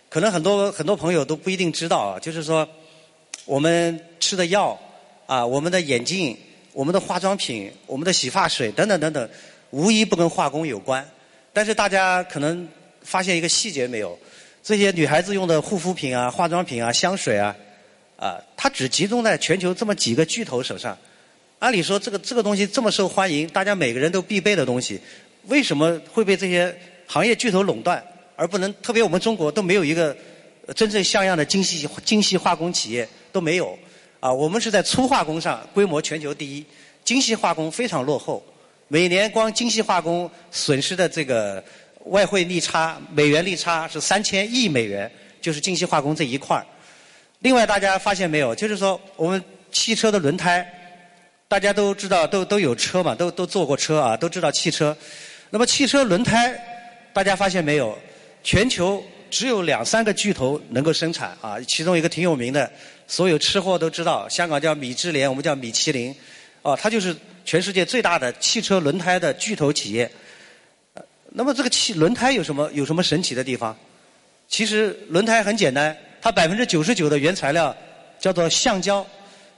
[0.09, 2.67] 可能很多很多朋友都不一定知道啊，就是说，
[3.45, 4.77] 我们吃的药
[5.25, 6.37] 啊，我们的眼镜、
[6.73, 9.29] 我们的化妆品、我们的洗发水等等等等，
[9.69, 11.09] 无一不跟化工有关。
[11.53, 12.67] 但是大家可能
[13.03, 14.19] 发现一个细节没有？
[14.61, 17.55] 这些女孩子用的护肤品啊、化妆品啊、香水啊，
[18.23, 20.97] 啊，它只集中在全球这么几个巨头手上。
[21.59, 24.97] 按理说，这个这个东西这么受欢迎，大家每个人都必备的东西，
[25.47, 26.73] 为什么会被这些
[27.05, 28.01] 行业巨头垄断？
[28.37, 30.15] 而不能，特别我们中国都没有一个
[30.73, 33.77] 真正像样的精细精细化工企业都没有
[34.21, 34.31] 啊。
[34.31, 36.65] 我们是在粗化工上规模全球第一，
[37.03, 38.41] 精细化工非常落后。
[38.87, 41.61] 每年光精细化工损失的这个
[42.05, 46.65] 外汇利差、美元利差是三千亿美元，就是精细化工这一块儿。
[47.43, 50.65] 另外，大家发现没有，就是说我们汽车的轮胎，
[51.49, 54.95] 大家都知道，都都有车嘛，都都坐过车啊，都知道汽车。
[55.49, 56.57] 那么汽车轮胎，
[57.11, 57.97] 大家发现没有？
[58.43, 62.71] 全球只有两三个巨头能够生产啊，其中一个挺有名的
[63.07, 66.15] 所有吃货都知道，香港叫米芝莲，我们叫米其林，
[66.61, 70.09] 啊，它就是全世界最大的汽车轮胎的巨头企业。
[71.31, 73.75] 那么这个汽轮胎有什么有什么神奇的地方？
[74.47, 77.75] 其实轮胎很简单，它百分之九十九的原材料
[78.17, 79.05] 叫做橡胶，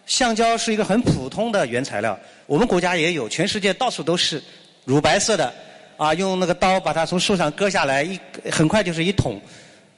[0.08, 4.42] 橡胶是一个很普通的原材料，我们国家也有，全世界到处都是
[4.84, 5.54] 乳白色的，
[5.96, 8.20] 啊，用那个刀把它从树上割下来，一
[8.52, 9.40] 很快就是一桶。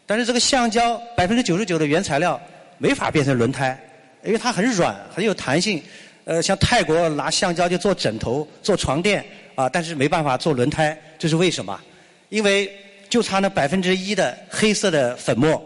[0.06, 2.38] 但是这个橡胶百分之九十九的原材料
[2.78, 3.80] 没法变成轮胎，
[4.26, 5.82] 因为它很软，很有弹性。
[6.26, 9.26] 呃，像泰国拿橡胶就做枕头、做床垫
[9.56, 11.80] 啊，但是没办法做轮胎，这是为什么？
[12.28, 12.70] 因为
[13.08, 15.64] 就差那百分之一的黑色的粉末，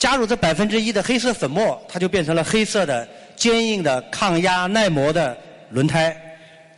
[0.00, 5.36] 加入这百分之一的黑色粉末，它就变成了黑色的、坚硬的、抗压耐磨的
[5.68, 6.16] 轮胎。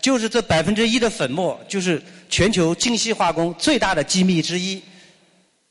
[0.01, 4.83] 就是这百分之一的粉末，就是全球精细化工最大的机密之一。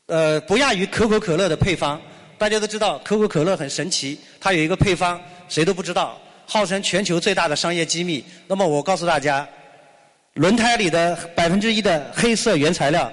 [0.06, 2.00] 呃，不亚于可口可乐的配方。
[2.38, 8.24] 大家都知道可口可乐很神奇，它有一个配方，谁都不知道，号称全球最大的商业机密。
[8.46, 9.46] 那么我告诉大家，
[10.34, 13.12] 轮胎里的百分之一的黑色原材料。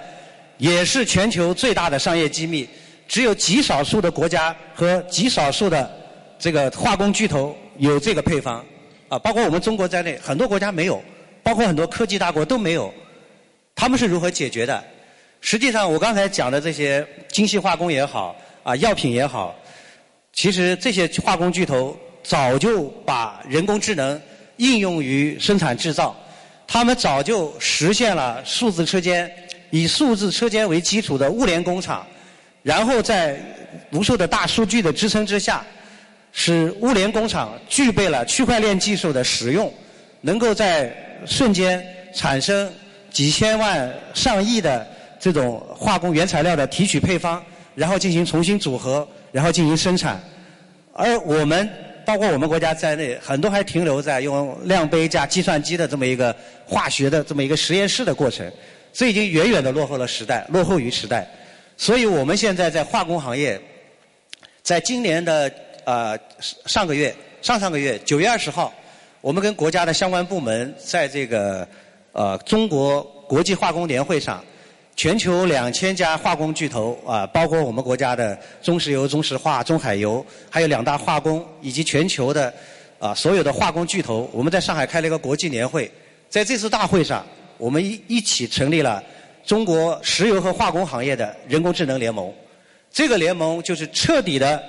[0.57, 2.67] 也是全球最大的商业机密，
[3.09, 5.91] 只有极少数的国家和极少数的
[6.37, 8.63] 这个化工巨头有这个配方，
[9.09, 11.03] 啊，包括我们中国在内，很多国家没有，
[11.41, 12.93] 包括很多科技大国都没有。
[13.73, 14.81] 他们是如何解决的？
[15.41, 19.55] 实际上，我刚才讲的这些精细化工也好，啊，药品也好，
[20.31, 24.21] 其实这些化工巨头早就把人工智能
[24.57, 26.15] 应用于生产制造，
[26.67, 29.31] 他们早就实现了数字车间。
[29.71, 32.05] 以数字车间为基础的物联工厂，
[32.61, 33.39] 然后在
[33.91, 35.65] 无数的大数据的支撑之下，
[36.31, 39.73] 使物联工厂具备了区块链技术的使用，
[40.21, 40.93] 能够在
[41.25, 42.71] 瞬间产生
[43.09, 44.87] 几千万、上亿的
[45.19, 47.43] 这种化工原材料的提取配方，
[47.75, 50.21] 然后进行重新组合，然后进行生产。
[50.93, 51.69] 而我们，
[52.05, 58.45] 包括我们国家在内，很多还停留在用量杯加计算机的这么一个化学的这么一个实验室的过程。
[58.91, 61.27] 这已经远远的落后了时代，落后于时代。
[61.79, 63.57] 所以我们现在在化工行业，
[64.61, 65.49] 在今年的
[65.85, 66.19] 呃
[66.65, 68.73] 上个月、上上个月九月二十号，
[69.21, 71.65] 我们跟国家的相关部门在这个
[72.11, 74.43] 呃中国国际化工年会上，
[74.97, 82.53] 全球两千家化工巨头啊，包括我们国家的中石油、中石化、中海油，还有两大化工以及全球的
[82.99, 85.89] 啊所有的化工巨头，我们在上海开了一个国际年会，
[86.29, 87.25] 在这次大会上。
[87.57, 89.03] 我们一一起成立了
[89.45, 92.31] 中国石油和化工行业的人工智能联盟。
[92.91, 94.61] 这个联盟就是彻底的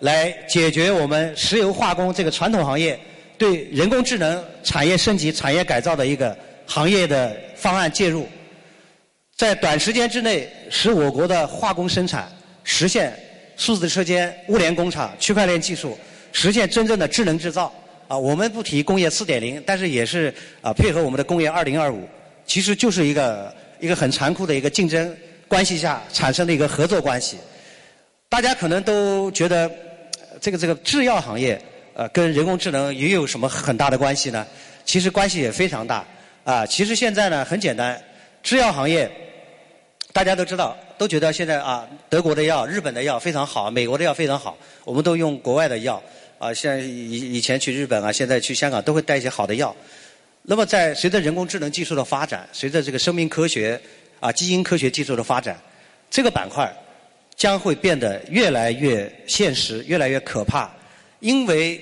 [0.00, 2.98] 来解决我们石油化工这个传统行业
[3.38, 8.28] 对人工智能产业升级、产业改造的一个行业的方案介入，
[9.36, 12.30] 在短时间之内使我国的化工生产
[12.64, 13.18] 实现
[13.56, 15.96] 数字车间、物联工厂、区块链技术，
[16.32, 17.72] 实现真正的智能制造。
[18.08, 22.08] 啊，我们不提工业四点零，但是也是啊配合我们的工业二零二五。
[22.44, 25.16] 其实就是一个一个很残酷的一个竞争
[25.48, 27.38] 关系下产生的一个合作关系。
[28.28, 29.70] 大家可能都觉得
[30.40, 31.60] 这个这个制药行业
[31.94, 34.46] 呃跟人工智能也有什么很大的关系呢？
[34.84, 36.06] 其实关系也非常大
[36.44, 36.64] 啊。
[36.64, 38.00] 其实现在呢很简单，
[38.42, 39.10] 制药行业
[40.12, 46.02] 大家都知道，都觉得现在啊德国的药、日本的药非常好，美国的药非常好，我们都用国外的药
[46.38, 46.54] 啊。
[46.54, 49.74] 像以以前去日本啊，现在去香港都会带一些好的药。
[50.42, 53.80] 那么，在随着人工智能技术的发展，随着这个生命科学
[54.18, 55.60] 啊、基因科学技术的发展，
[56.10, 56.70] 这个板块
[57.36, 60.70] 将会变得越来越现实、越来越可怕。
[61.20, 61.78] 因为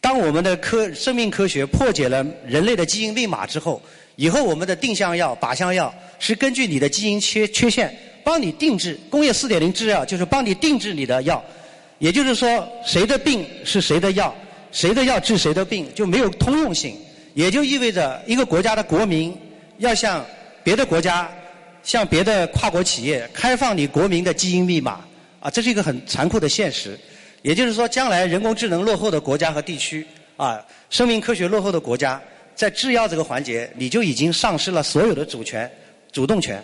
[0.00, 3.82] 当我们的科生命科学破解了人类的基因密码之后，
[4.16, 8.98] 以后我们的定向药、靶向药是根据你的基因缺缺陷帮你定制。
[9.10, 11.44] 工业四点零制药就是帮你定制你的药，
[11.98, 14.34] 也就是说，谁的病是谁的药，
[14.72, 16.96] 谁的药治谁的病就没有通用性。
[17.34, 19.36] 也就意味着一个国家的国民
[19.78, 20.24] 要向
[20.62, 21.30] 别的国家、
[21.82, 25.00] 向别的跨国企业开放你国民的基因密码，
[25.40, 26.98] 啊，这是一个很残酷的现实。
[27.42, 32.20] 也就是说，将来人工智能落后的国家和地区，啊，生命科学落后的国家，
[32.54, 35.70] 在制药这个环节，你就已经丧失了所有的主权、
[36.12, 36.62] 主动权。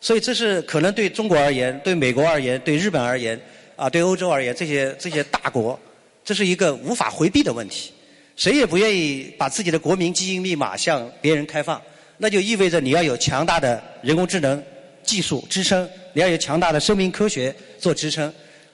[0.00, 3.38] 所以，这是可能对中国而言、对美国而言、对日本而言、
[3.74, 5.78] 啊，对欧洲而言，这些这些大国，
[6.24, 7.92] 这是一个无法回避的问题。
[8.36, 11.80] 谁也不愿意把自己的国民基因密码向别人开放，
[12.18, 14.62] 那就意味着你要有强大的人工智能
[15.02, 18.32] 技术支撑，你要有强大的生命科学做支撑，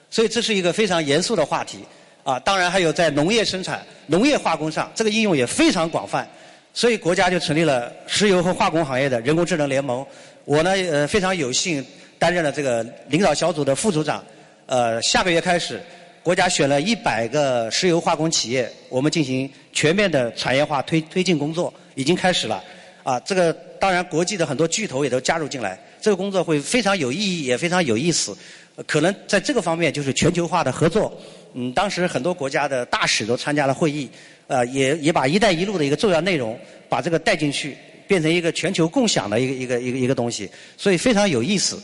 [0.09, 1.79] 所以这是一个非常严肃的话题
[2.23, 2.37] 啊！
[2.41, 6.27] 当然还有在农业生产、农业化工上，这个应用也非常广泛，
[6.73, 10.05] 所以国家就成立了石油和化工行业的人工智能联盟。
[10.43, 11.85] 我呢，呃，非常有幸
[12.19, 14.21] 担任了这个领导小组的副组长，
[14.65, 15.81] 呃，下个月开始。
[16.23, 22.63] 国家选了一百个石油化工企业，我们进行全面的产业化推推进工作，已经开始了。
[23.03, 28.33] 啊，这个当然国际的很多巨头也都加入进来，这个工作会非常有意义，也非常有意思。
[28.87, 31.13] 可能在这个方面就是全球化的合作。
[31.53, 34.09] 嗯，当时很多国家的大使都参加了会议，
[34.47, 36.57] 呃，也也把“一带一路”的一个重要内容
[36.87, 41.77] 把这个带进去，变成一个全球共享的一个一个一个一个东西，所以非常有意思。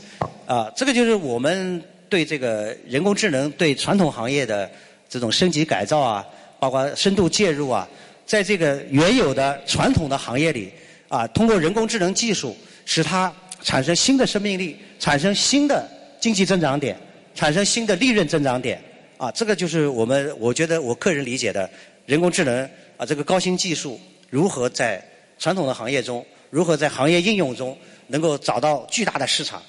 [0.46, 4.70] 啊，这个就是我们对这个人工智能对传统行业的
[5.08, 6.26] 这种升级改造啊，
[6.60, 7.88] 包括深度介入啊，
[8.26, 10.72] 在这个原有的传统的行业里
[11.08, 15.88] 啊，通过人工智能技术使它产生新的生命力，产生新的
[16.20, 16.98] 经济增长点，
[17.34, 18.82] 产生新的利润增长点。
[19.18, 21.70] 啊，这个就是我们我觉得我个人理解的
[22.06, 22.64] 人工智能
[22.98, 24.00] 啊，这个高新技术
[24.30, 25.04] 如何在
[25.38, 29.62] 传统的行业中，如何在行业应用中能够找到巨大的市场，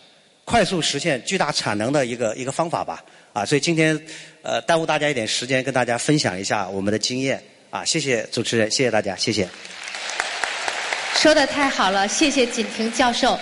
[0.50, 3.00] 快速实现巨大产能的一个一个方法吧。
[3.32, 3.96] 啊，所以今天
[4.42, 7.40] 呃耽误大家一点时间，跟大家分享一下我们的经验。
[7.70, 9.48] 啊，谢谢主持人，谢谢大家，谢谢。
[11.14, 13.38] 说的太好了，谢谢锦婷教授。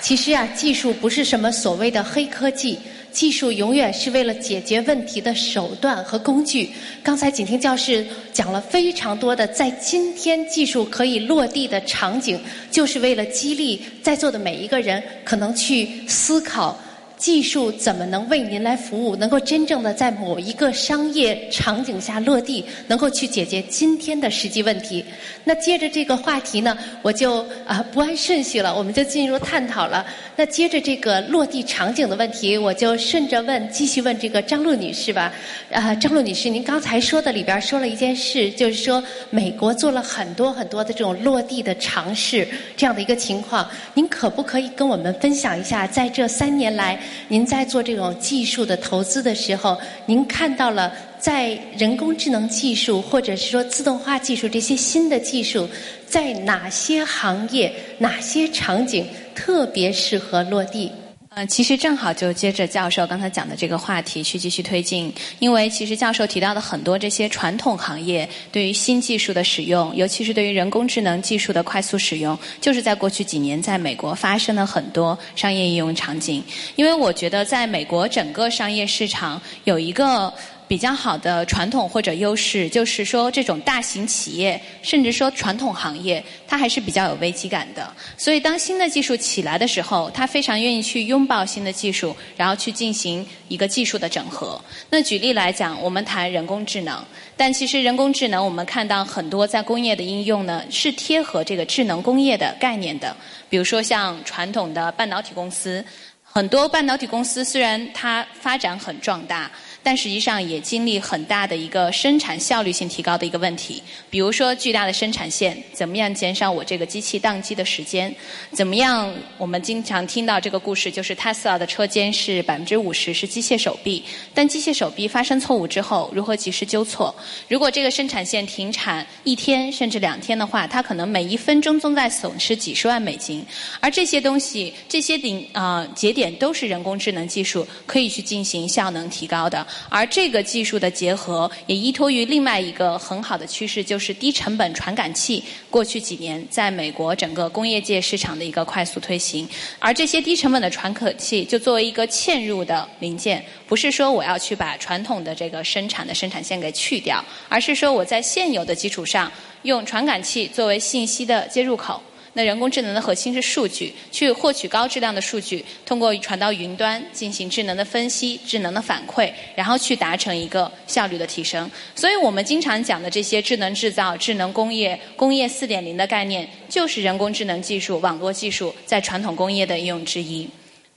[0.00, 2.76] 其实啊，技术不是什么所谓的黑科技。
[3.10, 6.70] 技术永远是为了解决问题的手段和工具。
[7.02, 7.92] 刚才景婷教授
[8.32, 12.40] 讲了非常多的在今天技术可以落地的场景，
[12.70, 16.78] 就是为了激励在座的每一个人，可能去思考。
[17.18, 19.16] 技术怎么能为您来服务？
[19.16, 25.04] 能够真正的在某一个商业场景下落地，能够去解决今天的实际问题。
[25.42, 30.06] 那接着这个话题呢，我就啊不按顺序了，我们就进入探讨了。
[30.36, 35.32] 那接着这个落地场景的问题，我就顺着问，继续问这个张璐女士吧。
[35.72, 42.46] 啊，张璐女士，您刚才说的里边说了一件事，就是说美国做了很多很多的这种落地的尝试，
[42.76, 46.96] 这样的一个情况，您可不可以跟我们分享一下，在这三年来？
[47.28, 55.68] 您在做这种技术的投资的时候，您看到了在人工智能技术或者是说自动化技术这些新的技术，
[56.06, 60.90] 在哪些行业、哪些场景特别适合落地？
[61.38, 76.42] 嗯，其实正好就接着教授刚才讲的这个话题去继续推进，因为其实教授提到的很多这些传统行业对于新技术的使用，尤其是对于人工智能技术的快速使用，就是在过去几年在美国发生了很多商业应用场景。
[76.74, 80.34] 因为我觉得在美国整个商业市场有一个。
[80.68, 87.90] 比较好的传统或者优势，就是说这种大型企业，甚至说传统行业，它还是比较有危机感的。
[88.18, 94.60] 所以当新的技术起来的时候，它非常愿意去拥抱新的技术，然后去进行一个技术的整合。
[94.90, 97.02] 那举例来讲，我们谈人工智能，
[97.34, 103.16] 但其实人工智能我们看到很多在工业的应用呢，是贴合这个智能工业的概念的。
[103.48, 105.82] 比如说像传统的半导体公司，
[106.22, 109.50] 很多半导体公司虽然它发展很壮大。
[109.88, 118.14] 但实际上也经历很大的一个生产效率性提高的一个问题，比如说巨大的生产线，怎么样减少我这个机器宕机的时间？
[118.52, 119.10] 怎么样？
[119.38, 127.14] 我们经常听到这个故事，就是 Tesla 的车间是百分之五十是机械手臂，但机械手臂发生错误之后，如何及时纠错？
[127.48, 133.42] 如果这个生产线停产一天甚至两天的话，它可能每一分钟都在损失几十万美金，
[133.80, 139.66] 而这些东西，这些顶啊节点都是人工智能技术可以去进行效能提高的。
[139.88, 145.42] 而这个技术的结合，也依托于另外一个很好的趋势，就是低成本传感器。
[145.70, 149.48] 过去几年，在美国整个工业界市场的一个快速推行，
[149.78, 159.30] 而这些低成本的传感器，就作为一个嵌入的零件，不是说我要去把传统的这个生产的生产线给去掉，而是说我在现有的基础上，
[159.62, 162.02] 用传感器作为信息的接入口。
[162.34, 171.70] 那人工智能的核心是数据，去获取高质量的数据，通过传到云端进行智能的分析、智能的反馈，然后去达成一个效率的提升。
[171.94, 180.48] 所以我们经常讲的这些智能制造、智能工业、工业四点零的概念，就是人工智能技术、网络技术在传统工业的应用之一。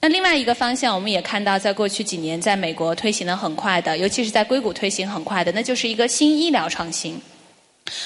[0.04, 7.22] 那另外一个方向，我们也看到，在过去几年，在美国推行的很快的，尤其是在硅谷推行很快的，那就是一个新医疗创新。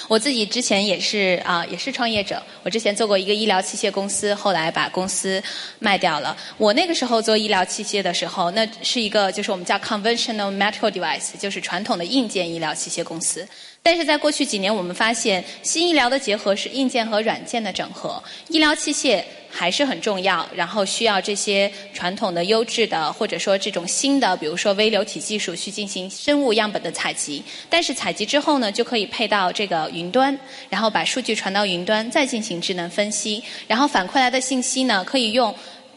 [0.07, 2.41] 我自己之前也是啊，也是创业者。
[2.63, 5.41] 我之前做过一个医疗器械公司，后来把公司
[5.79, 6.35] 卖掉了。
[6.57, 13.47] 我那个时候做医疗器械的时候，那是一个就是我们叫 conventional medical device，就是传统的硬件医疗器械公司。
[13.85, 19.23] 但是在过去几年，我们发现新医疗的结合是硬件和软件的整合，医疗器械。
[19.57, 27.41] 还是很重要，然后需要这些传统的优质的，或者说这种新的，比如说微流体技术去进行生物样本的采集。
[27.69, 30.37] 但是采集之后呢，就可以配到这个云端，
[30.69, 35.55] 然后把数据传到云端，再进行智能分析，然后反馈来的信息呢，可以用。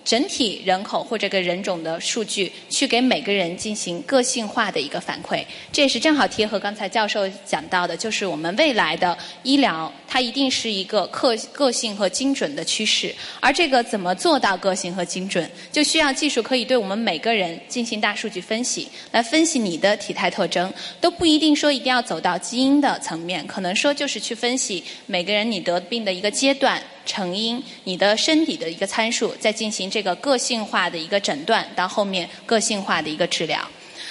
[0.09, 5.45] 整体人口或者个人种的数据，去给每个人进行个性化的一个反馈。
[5.71, 13.15] 这也是正好贴合刚才教授讲到的，就是我们未来的医疗，它一定是一个个个性和精准的趋势。
[13.39, 26.83] 而这个怎么做到个性和精准，就需要技术可以对我们每个人进行大数据分析，来分析你的体态特征，都不一定说一定要走到基因的层面，可能说就是去分析每个人你得病的一个阶段。
[27.09, 33.59] 成因，你的身体的一个参数，再进行这个个性化的一个诊断，到后面个性化的一个治疗。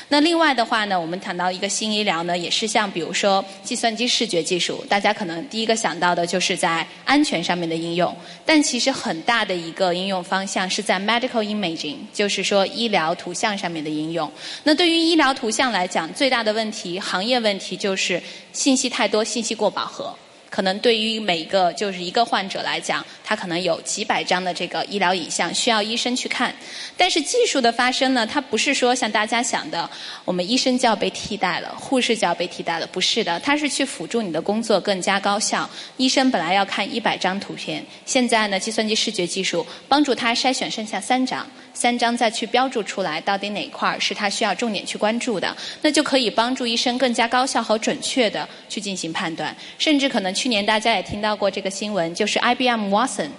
[0.10, 14.32] 那另外的话呢，我们谈到一个新医疗呢，也是像比如说计算机视觉技术，大家可能第一个想到的就是在安全上面的应用，但其实很大的一个应用方向是在 medical imaging，就是说医疗图像上面的应用。
[14.64, 18.24] 那对于医疗图像来讲，最大的问题，行业问题就是
[18.54, 20.16] 信息太多，信息过饱和。
[20.50, 26.54] 可能对于每个就是一个患者来讲，他可能有几百张的这个医疗影像需要医生去看。
[26.96, 29.90] 但是技术的发生呢，它不是说像大家想的，
[30.26, 35.70] 我们医生就要被替代了，护士就要被替代了，不是的，它是去辅助你的工作更加高效。
[35.98, 41.46] 医生本来要看一百张图片，现在呢，计算机视觉技术帮助他筛选剩下三张。
[41.78, 49.56] 三张再去标注出来，到底哪块儿是他需要重点去关注的，那就可以帮助医生更加高效和准确的去进行判断。
[49.78, 53.30] 甚至可能去年大家也听到过这个新闻，就是 IBM Watson，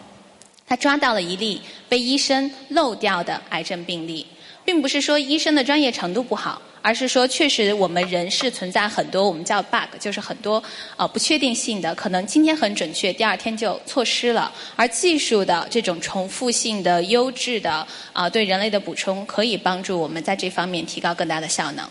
[0.64, 4.24] 他抓到了一例被医生漏掉的癌症病例，
[4.68, 6.60] 并不是说医生的专业程度不好。
[6.80, 10.62] 而是说，确实我们人是存在很多我们叫 bug，就是很多
[10.96, 14.50] 呃不确定性的，可能今天很准确，第二天就错失了。
[14.76, 21.84] 而技术的这种重复性的、优质的啊，对人类的补充，可以帮助我们在这方面提高更大的效能。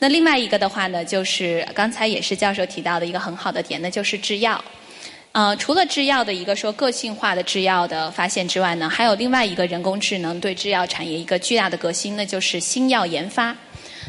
[0.00, 4.62] 那另外一个的话呢，就是刚才也是教授提到的一个很好的点，那就是制药。
[5.32, 13.56] 呃，除了制药的一个说个性化的制药的发现之外呢，还有另外一个人工智能对制药产业一个巨大的革新，那就是新药研发。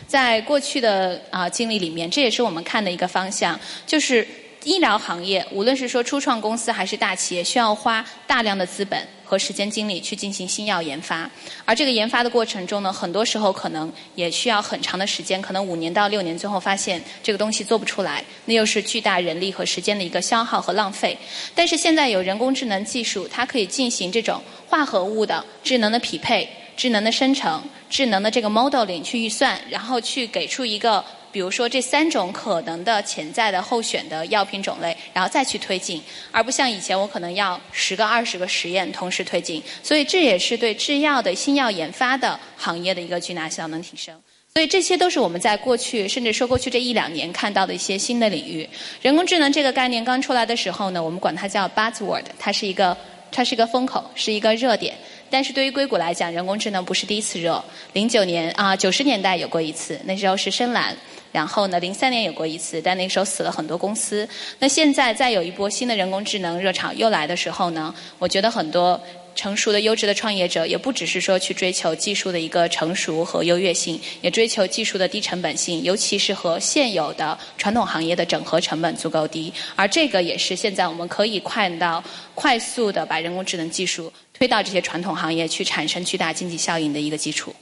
[0.05, 3.57] 在过去的啊经历里面，这也是我们看的一个方向，
[3.87, 4.27] 就是
[4.65, 11.29] 医疗行业，无论是说初创公司还是大企业，需要花大量的资本和时间精力去进行新药研发。
[11.65, 21.17] 而这个研发的过程中呢，很多时候可能也需要很长的时间，可能五年到六年，最后发现这个东西做不出来，那又是巨大人力和时间的一个消耗和浪费。
[21.55, 26.49] 但是现在有人工智能技术，它可以进行这种化合物的智能的匹配。
[26.75, 35.99] 智能的生成、智能的这个 modeling 去预算，然后去给出一个，比如说这三种可能的潜在的候选的药品种类，然后再去推进，
[36.31, 39.61] 而不像以前我可能要十个、二十个实验同时推进。
[39.81, 44.15] 所以这也是对制药的新药研发的行业的一个巨大效能提升。
[44.53, 48.69] 所以这些都是我们在过去，甚至说过去这一两年看到的一些新的领域。
[49.01, 52.95] 人工智能这个概念刚出来的时候呢，我们管它叫 buzzword，它是一个，
[53.31, 54.93] 它是一个风口，是一个热点。
[55.31, 57.63] 但是对于硅谷来讲，人工智能不是第一次热。
[57.93, 60.95] 零九年啊，九十年代有过一次，那时候是深蓝。
[61.33, 64.25] 然后呢，零三年有过一次，但那时候死了很多公司。
[64.59, 68.97] 那现在再有一波新的人工智能热潮又来的时候呢，我觉得很多
[69.35, 79.51] 成熟的优质的创业者，也不只是说去追求技术的一个成熟和优越性，也追求技术的低成本性，尤其是和现有的传统行业的整合成本足够低。
[79.75, 82.03] 而这个也是现在我们可以看到
[82.35, 84.13] 快速的把人工智能技术。
[84.33, 87.55] 推到这些传统行业去产生巨大经济效应的一个基础。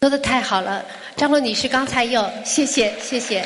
[0.00, 0.84] 说的太好了，
[1.16, 3.44] 张璐女士刚才又谢谢谢谢，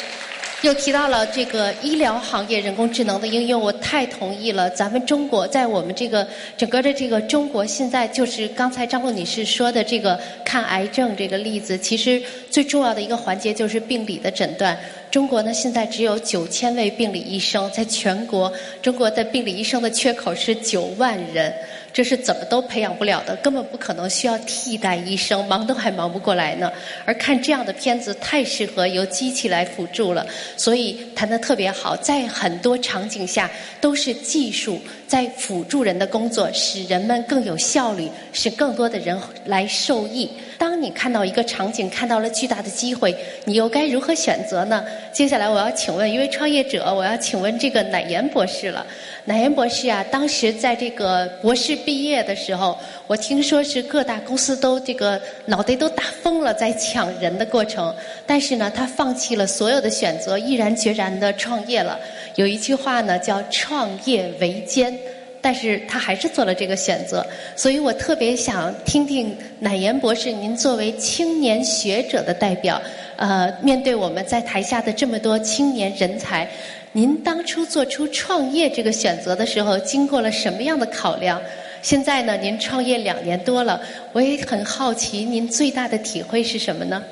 [0.61, 4.69] 又提到了这个医疗行业人工智能的应用，我太同意了。
[4.69, 14.79] 咱们中国在我们这个整个的这个中国，现在就是刚才张璐女士说的这个看癌症这个例子，其实最重要的一个环节就是病理的诊断。
[15.11, 21.51] 中国呢现在只有九千位病理医生，在全国中国的病理医生的缺口是九万人。
[21.93, 26.73] 这是怎么都培养不了的，根本不可能需要替代医生，忙都还忙不过来呢。
[27.05, 30.27] 而看这样的片子，太适合由机器来辅助了，
[30.57, 31.95] 所以谈的特别好。
[31.97, 34.81] 在很多场景下，都是技术
[35.13, 40.27] 在辅助人的工作，使人们更有效率，使更多的人来受益。
[40.57, 44.83] 当你看到一个场景，看到了巨大的机会，你又该如何选择呢？
[45.13, 48.87] 接下来我要请问一位创业者，我要请问这个乃岩博士了。
[49.27, 52.79] 乃岩博士啊，当时在这个博士毕业的时候，
[53.13, 57.95] 我听说是各大公司都这个脑袋都打疯了，在抢人的过程。
[58.27, 62.01] 但是呢，他放弃了所有的选择，毅然决然的创业了。
[62.37, 64.99] 有一句话呢，叫“创业维艰”，
[65.43, 67.23] 但是他还是做了这个选择。
[67.55, 72.81] 所以我特别想听听乃岩博士，您作为青年学者的代表，
[73.17, 76.49] 呃，面对我们在台下的这么多青年人才。
[76.93, 81.39] 您当初做出创业这个选择的时候，经过了什么样的考量？
[81.83, 83.81] 现在呢，您创业两年多了，
[84.13, 87.03] 我也很好奇，您最大的体会是什么呢？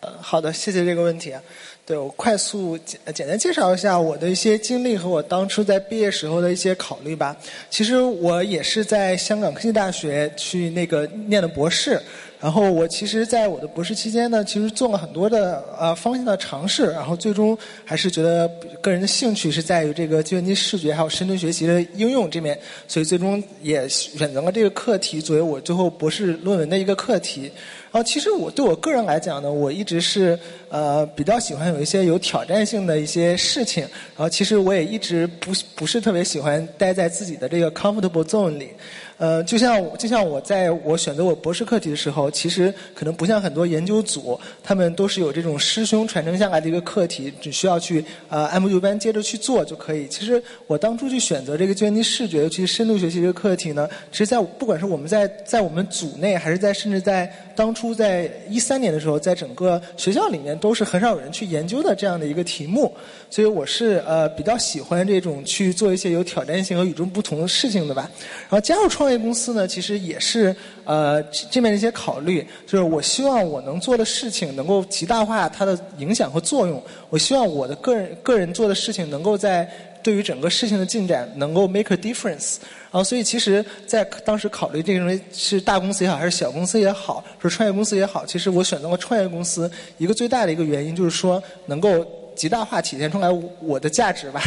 [0.00, 1.42] 呃，好的，谢谢这个问题啊。
[1.86, 7.36] 对我快速简简单介绍一下我的一些经历和我当初在毕业时候的一些考虑吧。
[7.70, 12.02] 其实我也是在香港科技大学去那个念的博士。
[12.38, 18.46] 然后我其实，在我的博士期间呢，其实做了很多的呃方向的尝试，然后最终还是觉得
[18.82, 22.56] 个人的兴趣是在于这个计算机视觉还有深度学习的应用这面，
[22.86, 27.50] 所以最终也选择了这个课题作为我最后博士论文的一个课题。
[27.90, 33.82] 然后其实我对我个人来讲呢，我一直是呃比较喜欢有一些有挑战性的一些事情。
[33.82, 38.70] 然后其实我也一直不不是特别喜欢待在自己的这个 comfortable zone 里。
[39.18, 50.06] 呃，就像就像我在我选择我博士课题的时候，其实可能不像很多研究组，他们都是有这种师兄传承下来的一个课题，只需要去呃按部就班接着去做就可以。
[50.08, 62.94] 其实我当初去选择这个计算机视觉，尤其是深度学习这个课题呢，其实在不管是我们在在我们组内，还是在甚至在当初在一三年的时候，在整个学校里面都是很少有人去研究的这样的一个题目。
[63.30, 68.10] 所以我是呃比较喜欢这种去做一些有挑战性和与众不同的事情的吧。
[68.42, 76.82] 然后加入创创业公司呢，其实也是呃这面的一些考虑，就是我希望我能做的事情能够极大化它的影响和作用。
[77.08, 79.70] 我希望我的个人个人做的事情能够在
[80.02, 82.56] 对于整个事情的进展能够 make a difference。
[82.90, 92.04] 然后所以其实，在当时考虑这个是大公司也好，还是小公司也好，是创业公司也好，其实我选择了创业公司，一个最大的一个原因就是说能够
[92.34, 93.28] 极大化体现出来
[93.60, 94.42] 我的价值吧。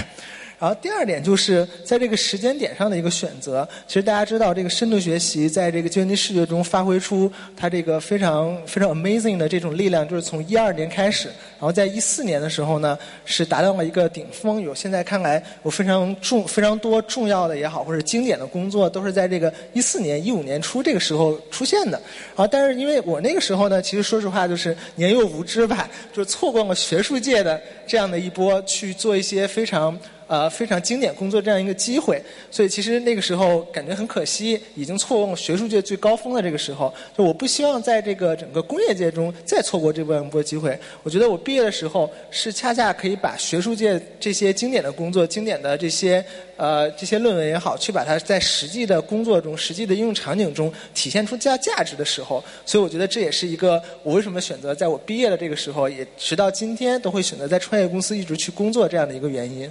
[0.60, 3.68] 然后第二点就是在这个时间点上的一个选择。
[3.88, 14.60] 其实大家知道，这个深度学习在这个计算机视觉中发挥出它这个非常非常 amazing 的这种力量，就是从一二年开始，然后在一四年的时候呢，是达到了一个顶峰。
[14.60, 21.97] 有现在看来有非常重、非常多重要的也好，或者经典的工作，都是在这个一四年、一五年初这个时候出现的。
[22.36, 29.97] 然后，但是因为我那个时候呢，其实说实话就是年幼无知吧，就是错过了学术界的这样的一波去做一些非常。
[30.30, 32.22] 呃，非常经典工作这样一个机会，
[32.52, 36.94] 所以其实那个时候感觉很可惜，已经错过学术界最高峰的这个时候。
[37.18, 40.80] 就我不希望在这个整个工业界中再错过这波波机会。
[41.02, 46.24] 我觉得我毕业的时候是恰恰可以把学术界这些经典的工作、经典的这些
[46.58, 52.44] 呃这些论文也好，去把它在实际的工作中、实际的应用场景中体现出价价值的时候。
[52.68, 59.68] 所以我觉得这也是一个我为什么选择在我毕业的这个时候，也直到今天都会选择在创业公司一直去工作这样的一个原因。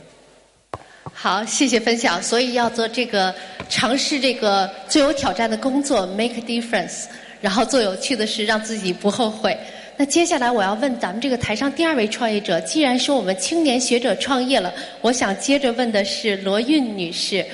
[1.21, 2.23] 好，谢谢分享。
[2.23, 3.35] 所以要做这个
[3.69, 7.07] 尝试这个最有挑战的工作，make a difference，
[7.41, 9.59] 然后做有趣的事，让自己不后悔。
[9.97, 17.45] 那接下来我要问咱们这个台上第二位创业者，既然说我们青年学者创业了，我想接着问的是罗韵女士。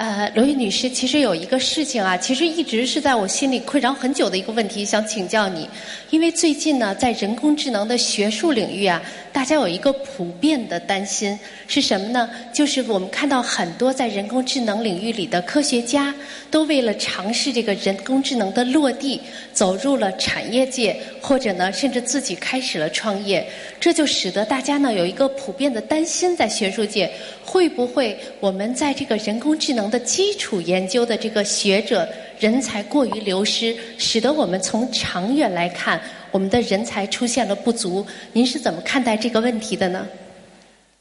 [0.00, 5.68] 呃，罗韵女士，其实有一个事情啊，其实一直是在我心里困扰很久的一个问题，想请教你。
[6.08, 12.30] 因为最近呢，在人工智能的学术领域啊，大家有一个普遍的担心是什么呢？
[12.50, 16.14] 就是我们看到很多在人工智能领域里的科学家，
[16.50, 19.20] 都为了尝试这个人工智能的落地，
[19.52, 23.46] 走入了产业界，或者呢，甚至自己开始了创业。
[23.78, 27.12] 这就使得大家呢有一个普遍的担心，在学术界
[27.44, 38.06] 会不会我们在这个人工智能的基础研究的这个学者人才过于流失，使得我们从长远来看，我们的人才出现了不足。
[38.32, 40.06] 您是怎么看待这个问题的呢？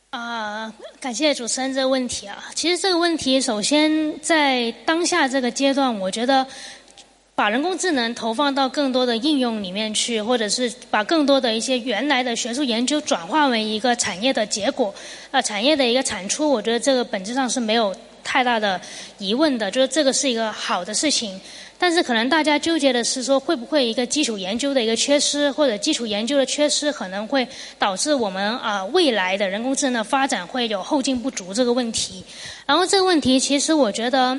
[0.09, 2.45] 啊，感谢主持人这个问题啊。
[2.55, 6.45] 其实这个问题，首先在当下这个阶段，我觉得
[7.35, 14.93] 把人工智能投放到更多的应用里面去，或者是把更多的一些原来的学术研究转化为一个产业的结果，
[15.29, 17.95] 啊，产业的一个产出，我觉得这个本质上是没有。
[18.30, 18.80] 太大的
[19.17, 21.41] 疑问的，就是这个是一个好的事情，
[21.80, 27.47] 但是可能大家纠结的是说，会不会一个基础研究的一个缺失，或者基础研究的缺失，可能会
[27.80, 32.23] 导致我们啊未来的人工智能的发展会有后劲不足这个问题。
[32.67, 34.38] 然后这个问题，其实我觉得，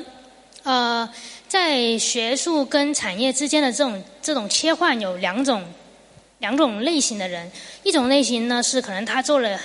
[0.63, 1.09] 呃，
[1.49, 5.61] 在学术跟产业之间的这种这种切换有两种
[6.39, 7.51] 两种类型的人，
[7.83, 9.59] 一种类型呢是可能他做了。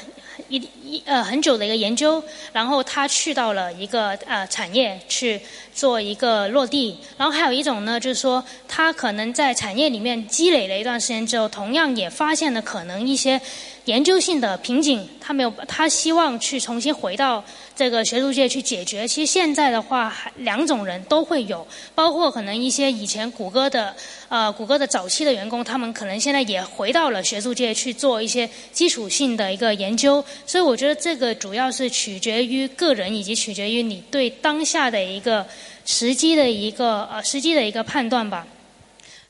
[0.49, 2.22] 一一呃很久的一个研究，
[2.53, 5.40] 然后他去到了一个呃产业去
[5.74, 13.40] 做一个落地，然后还有一种呢，就是说他可能在产业里面积累了一段时间之后，同样也发现了可能一些
[13.86, 17.44] 研究性的瓶颈，他没有，他希望去重新回到
[17.77, 19.07] 这个学术界去解决。
[19.07, 21.64] 其实现在的话，两种人都会有，
[21.95, 23.95] 包括可能一些以前谷歌的。
[24.29, 35.47] 呃，谷歌的早期的员工，他们可能现在也回到了学术界去做一些基础性的一个研究，所以我觉得这个主要是取决于个人，以及取决于你对当下的一个
[35.85, 38.45] 时机的一个呃时机的一个判断吧。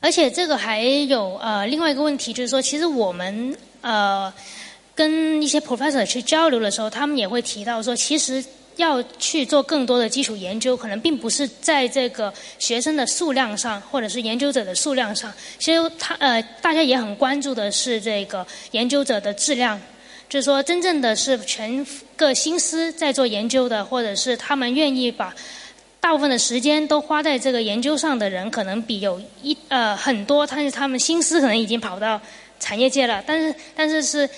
[0.01, 4.33] 而且这个还有呃另外一个问题，就是说，其实我们呃
[4.97, 8.45] 跟一些 professor 去交流的时候，他们也会提到说，其实。
[8.77, 15.33] 要去做更多的基础研究，可能并不是在这个学生的数量上，或者是研究者的数量上。
[15.59, 19.81] 其实他呃，大家也很关注的是这个研究者的质量，
[20.29, 21.87] 就是说，真正的是全
[22.19, 25.35] 个心思在做研究的，或者是他们愿意把
[25.99, 32.21] 大部分的时间都花在这个研究上的人，可能比有一呃很多，但是他们心思可能已经跑到
[32.61, 34.29] 产业界了，但是但是是。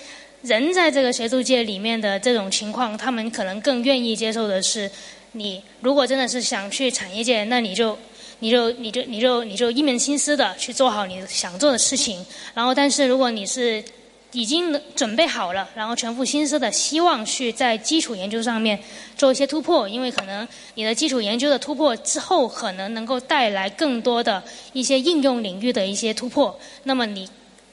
[0.41, 4.89] 人在这个学术界里面的这种情况，他们可能更愿意接受的是，
[5.33, 7.97] 你如果真的是想去产业界，那你就
[8.39, 12.25] 你就你就你就你就一门心思的去做好你想做的事情。
[12.53, 13.83] 然后，但是如果你是
[14.31, 18.79] 已经准备好了，然后全副心思的希望去在基础研究上面
[19.17, 27.27] 做一些突破，因为可能你的基础研究的突破之后，可能能够带来更多的一些应用领域的一些突破，那么你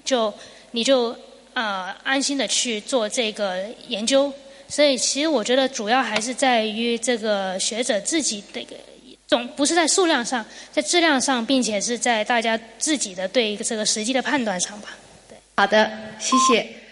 [0.05, 0.35] 就
[0.73, 1.17] 你就。
[1.57, 4.31] 呃，安心的去做这个研究，
[4.69, 8.77] 所以其实我觉得主要还是在于这个学者自己的个
[9.27, 14.91] 总不是在数量上，在质量上，并且是在大家自己的对这个实际的判断上吧。
[15.31, 15.91] 对，好的，
[16.21, 16.86] 谢谢。